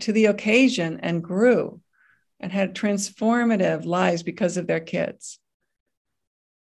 to 0.00 0.12
the 0.12 0.26
occasion 0.26 1.00
and 1.02 1.24
grew 1.24 1.80
and 2.44 2.52
had 2.52 2.74
transformative 2.74 3.86
lives 3.86 4.22
because 4.22 4.58
of 4.58 4.66
their 4.66 4.78
kids. 4.78 5.38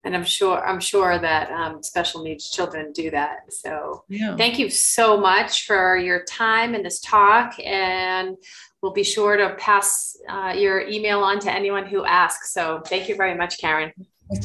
And 0.05 0.17
i'm 0.17 0.25
sure 0.25 0.67
i'm 0.67 0.81
sure 0.81 1.19
that 1.19 1.51
um, 1.53 1.83
special 1.83 2.23
needs 2.23 2.51
children 2.51 2.93
do 2.93 3.11
that. 3.13 3.53
So 3.53 4.05
yeah. 4.09 4.37
thank 4.37 4.59
you 4.59 4.71
so 4.71 5.19
much 5.19 5.67
for 5.67 5.97
your 5.97 6.25
time 6.25 6.75
in 6.75 6.83
this 6.83 7.01
talk 7.01 7.55
and 7.65 8.37
we'll 8.83 8.93
be 8.93 9.05
sure 9.05 9.37
to 9.37 9.55
pass 9.55 10.17
uh, 10.29 10.53
your 10.57 10.81
email 10.81 11.21
on 11.21 11.39
to 11.41 11.53
anyone 11.53 11.87
who 11.87 12.05
asks. 12.05 12.53
So 12.53 12.81
thank 12.87 13.09
you 13.09 13.17
very 13.17 13.37
much 13.37 13.59
karen. 13.59 13.93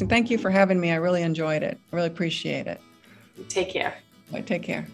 Thank 0.08 0.30
you 0.30 0.38
for 0.38 0.50
having 0.50 0.80
me. 0.80 0.92
I 0.92 0.96
really 0.96 1.22
enjoyed 1.22 1.62
it. 1.62 1.78
I 1.92 1.96
really 1.96 2.08
appreciate 2.08 2.66
it. 2.66 2.80
Take 3.48 3.70
care. 3.70 3.94
Right, 4.32 4.46
take 4.46 4.62
care 4.62 4.86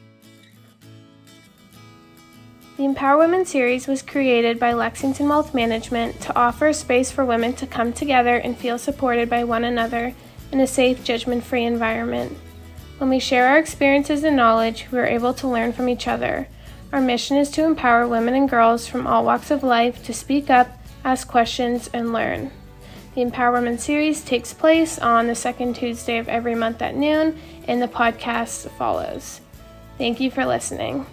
the 2.81 2.87
Empower 2.87 3.19
Women 3.19 3.45
series 3.45 3.87
was 3.87 4.01
created 4.01 4.59
by 4.59 4.73
Lexington 4.73 5.29
Wealth 5.29 5.53
Management 5.53 6.19
to 6.23 6.35
offer 6.35 6.69
a 6.69 6.73
space 6.73 7.11
for 7.11 7.27
women 7.27 7.53
to 7.57 7.67
come 7.67 7.93
together 7.93 8.37
and 8.37 8.57
feel 8.57 8.79
supported 8.79 9.29
by 9.29 9.45
one 9.45 9.65
another 9.65 10.15
in 10.51 10.61
a 10.61 10.67
safe, 10.67 11.05
judgment 11.05 11.45
free 11.45 11.65
environment. 11.65 12.39
When 12.97 13.11
we 13.11 13.19
share 13.19 13.49
our 13.49 13.59
experiences 13.59 14.25
and 14.25 14.35
knowledge, 14.35 14.87
we 14.91 14.99
are 14.99 15.05
able 15.05 15.35
to 15.35 15.47
learn 15.47 15.75
from 15.75 15.91
each 15.91 16.09
other. 16.09 16.49
Our 16.91 17.03
mission 17.03 17.37
is 17.37 17.51
to 17.51 17.65
empower 17.65 18.09
women 18.09 18.33
and 18.33 18.49
girls 18.49 18.87
from 18.87 19.07
all 19.07 19.27
walks 19.27 19.51
of 19.51 19.63
life 19.63 20.03
to 20.05 20.15
speak 20.15 20.49
up, 20.49 20.71
ask 21.05 21.29
questions, 21.29 21.91
and 21.93 22.15
learn. 22.15 22.51
The 23.15 23.21
Empower 23.21 23.53
Women 23.53 23.77
series 23.77 24.25
takes 24.25 24.55
place 24.55 24.99
on 24.99 25.27
the 25.27 25.35
second 25.35 25.77
Tuesday 25.77 26.17
of 26.17 26.31
every 26.31 26.55
month 26.55 26.81
at 26.81 26.97
noon, 26.97 27.39
and 27.69 27.83
the 27.83 27.89
podcast 27.89 28.71
follows. 28.79 29.43
Thank 29.99 30.19
you 30.19 30.31
for 30.31 30.47
listening. 30.47 31.05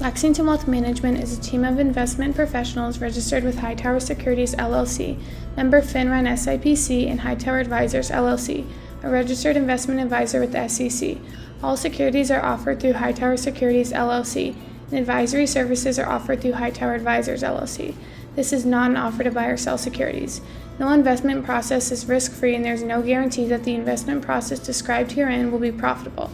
Lexington 0.00 0.46
Wealth 0.46 0.66
Management 0.66 1.18
is 1.18 1.36
a 1.36 1.42
team 1.42 1.62
of 1.62 1.78
investment 1.78 2.34
professionals 2.34 3.02
registered 3.02 3.44
with 3.44 3.58
Hightower 3.58 4.00
Securities 4.00 4.54
LLC, 4.54 5.20
member 5.58 5.82
FINRA 5.82 6.22
SIPC, 6.22 7.06
and 7.06 7.20
Hightower 7.20 7.58
Advisors 7.58 8.08
LLC, 8.08 8.66
a 9.02 9.10
registered 9.10 9.58
investment 9.58 10.00
advisor 10.00 10.40
with 10.40 10.52
the 10.52 10.68
SEC. 10.68 11.18
All 11.62 11.76
securities 11.76 12.30
are 12.30 12.42
offered 12.42 12.80
through 12.80 12.94
Hightower 12.94 13.36
Securities 13.36 13.92
LLC, 13.92 14.56
and 14.88 14.98
advisory 14.98 15.46
services 15.46 15.98
are 15.98 16.08
offered 16.08 16.40
through 16.40 16.54
Hightower 16.54 16.94
Advisors 16.94 17.42
LLC. 17.42 17.94
This 18.36 18.54
is 18.54 18.64
not 18.64 18.90
an 18.90 18.96
offer 18.96 19.22
to 19.22 19.30
buy 19.30 19.48
or 19.48 19.58
sell 19.58 19.76
securities. 19.76 20.40
No 20.78 20.88
investment 20.92 21.44
process 21.44 21.92
is 21.92 22.06
risk 22.06 22.32
free, 22.32 22.54
and 22.54 22.64
there 22.64 22.72
is 22.72 22.82
no 22.82 23.02
guarantee 23.02 23.44
that 23.48 23.64
the 23.64 23.74
investment 23.74 24.22
process 24.22 24.60
described 24.60 25.12
herein 25.12 25.52
will 25.52 25.58
be 25.58 25.70
profitable. 25.70 26.30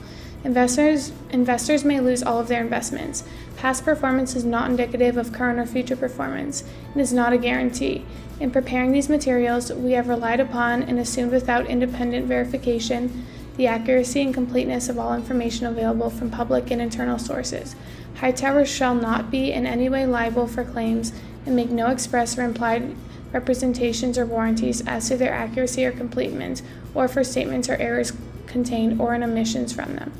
Investors, 0.46 1.10
investors 1.30 1.84
may 1.84 1.98
lose 1.98 2.22
all 2.22 2.38
of 2.38 2.46
their 2.46 2.60
investments. 2.60 3.24
Past 3.56 3.84
performance 3.84 4.36
is 4.36 4.44
not 4.44 4.70
indicative 4.70 5.16
of 5.16 5.32
current 5.32 5.58
or 5.58 5.66
future 5.66 5.96
performance 5.96 6.62
and 6.92 7.00
is 7.00 7.12
not 7.12 7.32
a 7.32 7.38
guarantee. 7.38 8.04
In 8.38 8.52
preparing 8.52 8.92
these 8.92 9.08
materials, 9.08 9.72
we 9.72 9.90
have 9.92 10.06
relied 10.06 10.38
upon 10.38 10.84
and 10.84 11.00
assumed 11.00 11.32
without 11.32 11.66
independent 11.66 12.26
verification 12.26 13.26
the 13.56 13.66
accuracy 13.66 14.22
and 14.22 14.32
completeness 14.32 14.88
of 14.88 15.00
all 15.00 15.14
information 15.14 15.66
available 15.66 16.10
from 16.10 16.30
public 16.30 16.70
and 16.70 16.80
internal 16.80 17.18
sources. 17.18 17.74
Hightower 18.18 18.64
shall 18.64 18.94
not 18.94 19.32
be 19.32 19.50
in 19.50 19.66
any 19.66 19.88
way 19.88 20.06
liable 20.06 20.46
for 20.46 20.62
claims 20.62 21.12
and 21.44 21.56
make 21.56 21.70
no 21.70 21.88
express 21.88 22.38
or 22.38 22.44
implied 22.44 22.94
representations 23.32 24.16
or 24.16 24.24
warranties 24.24 24.86
as 24.86 25.08
to 25.08 25.16
their 25.16 25.32
accuracy 25.32 25.84
or 25.84 25.90
completeness, 25.90 26.62
or 26.94 27.08
for 27.08 27.24
statements 27.24 27.68
or 27.68 27.74
errors 27.78 28.12
contained 28.46 29.00
or 29.00 29.12
in 29.12 29.24
omissions 29.24 29.72
from 29.72 29.96
them. 29.96 30.12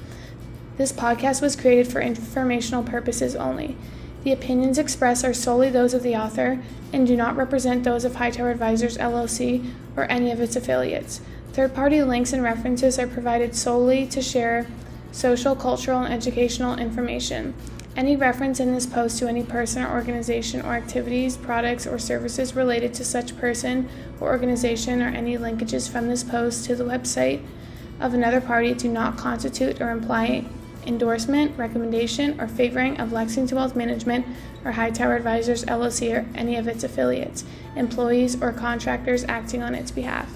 This 0.77 0.93
podcast 0.93 1.41
was 1.41 1.57
created 1.57 1.89
for 1.89 2.03
informational 2.03 2.83
purposes 2.83 3.35
only. 3.35 3.79
The 4.25 4.33
opinions 4.33 4.77
expressed 4.77 5.25
are 5.25 5.33
solely 5.33 5.71
those 5.71 5.95
of 5.95 6.03
the 6.03 6.17
author 6.17 6.61
and 6.93 7.07
do 7.07 7.17
not 7.17 7.35
represent 7.35 7.83
those 7.83 8.05
of 8.05 8.17
Hightower 8.17 8.51
Advisors 8.51 8.99
LLC 8.99 9.73
or 9.97 10.05
any 10.11 10.31
of 10.31 10.39
its 10.39 10.55
affiliates. 10.55 11.23
Third 11.55 11.75
party 11.75 12.03
links 12.03 12.35
and 12.35 12.43
references 12.43 12.99
are 12.99 13.07
provided 13.07 13.55
solely 13.55 14.07
to 14.09 14.21
share 14.21 14.67
social, 15.13 15.57
cultural, 15.57 16.03
and 16.03 16.13
educational 16.13 16.79
information. 16.79 17.55
Any 17.97 18.15
reference 18.15 18.61
in 18.61 18.75
this 18.75 18.85
post 18.85 19.19
to 19.21 19.29
any 19.29 19.43
person 19.43 19.83
or 19.83 19.93
organization 19.93 20.61
or 20.61 20.75
activities, 20.75 21.39
products, 21.39 21.87
or 21.87 21.99
services 21.99 22.55
related 22.55 22.93
to 22.95 23.05
such 23.05 23.39
person 23.39 23.89
or 24.21 24.29
organization 24.29 25.01
or 25.01 25.09
any 25.09 25.39
linkages 25.39 25.91
from 25.91 26.09
this 26.09 26.23
post 26.23 26.67
to 26.67 26.77
the 26.77 26.85
website 26.85 27.43
of 27.99 28.13
another 28.13 28.43
party 28.43 28.75
do 28.75 28.91
not 28.91 29.17
constitute 29.17 29.81
or 29.81 29.89
imply 29.89 30.45
endorsement, 30.87 31.57
recommendation, 31.59 32.41
or 32.41 32.49
favoring 32.49 32.99
of 33.01 33.13
Lexington 33.13 33.57
Wealth 33.57 33.77
Management 33.77 34.27
or 34.65 34.73
Hightower 34.73 35.17
Advisors 35.17 35.65
LLC 35.65 36.17
or 36.17 36.27
any 36.35 36.57
of 36.57 36.69
its 36.69 36.85
affiliates, 36.85 37.45
employees, 37.75 38.41
or 38.41 38.53
contractors 38.53 39.25
acting 39.25 39.63
on 39.63 39.75
its 39.75 39.91
behalf. 39.91 40.31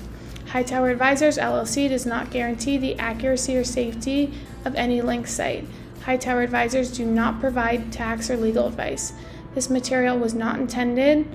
Hightower 0.48 0.90
Advisors 0.90 1.38
LLC 1.38 1.88
does 1.88 2.04
not 2.04 2.30
guarantee 2.30 2.76
the 2.76 2.98
accuracy 2.98 3.56
or 3.56 3.64
safety 3.64 4.34
of 4.64 4.74
any 4.74 5.00
link 5.00 5.26
site. 5.26 5.66
Hightower 6.04 6.42
Advisors 6.42 6.90
do 6.90 7.04
not 7.04 7.40
provide 7.40 7.92
tax 7.92 8.30
or 8.30 8.36
legal 8.36 8.66
advice. 8.66 9.12
This 9.54 9.70
material 9.70 10.18
was 10.18 10.34
not 10.34 10.58
intended 10.58 11.28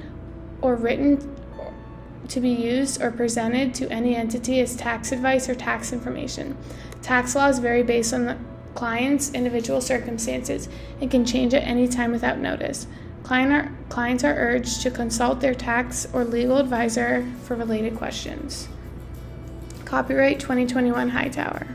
or 0.62 0.76
written 0.76 1.36
to 2.28 2.40
be 2.40 2.50
used 2.50 3.02
or 3.02 3.12
presented 3.12 3.74
to 3.76 3.90
any 3.92 4.16
entity 4.16 4.60
as 4.60 4.76
tax 4.76 5.12
advice 5.12 5.48
or 5.48 5.56
tax 5.56 5.94
information. 5.94 6.58
Tax 7.02 7.36
laws 7.36 7.60
vary 7.60 7.84
based 7.84 8.14
on 8.14 8.26
the 8.26 8.38
client's 8.76 9.32
individual 9.32 9.82
circumstances 9.82 10.70
and 11.02 11.10
can 11.10 11.26
change 11.26 11.54
at 11.54 11.64
any 11.64 11.88
time 11.88 12.12
without 12.12 12.38
notice. 12.38 12.86
Client 13.24 13.52
are, 13.52 13.72
clients 13.90 14.24
are 14.24 14.36
urged 14.36 14.82
to 14.82 14.92
consult 14.92 15.40
their 15.40 15.56
tax 15.56 16.08
or 16.14 16.24
legal 16.24 16.58
advisor 16.58 17.26
for 17.44 17.56
related 17.56 17.96
questions. 17.96 18.68
Copyright 19.86 20.40
2021 20.40 21.10
Hightower. 21.10 21.75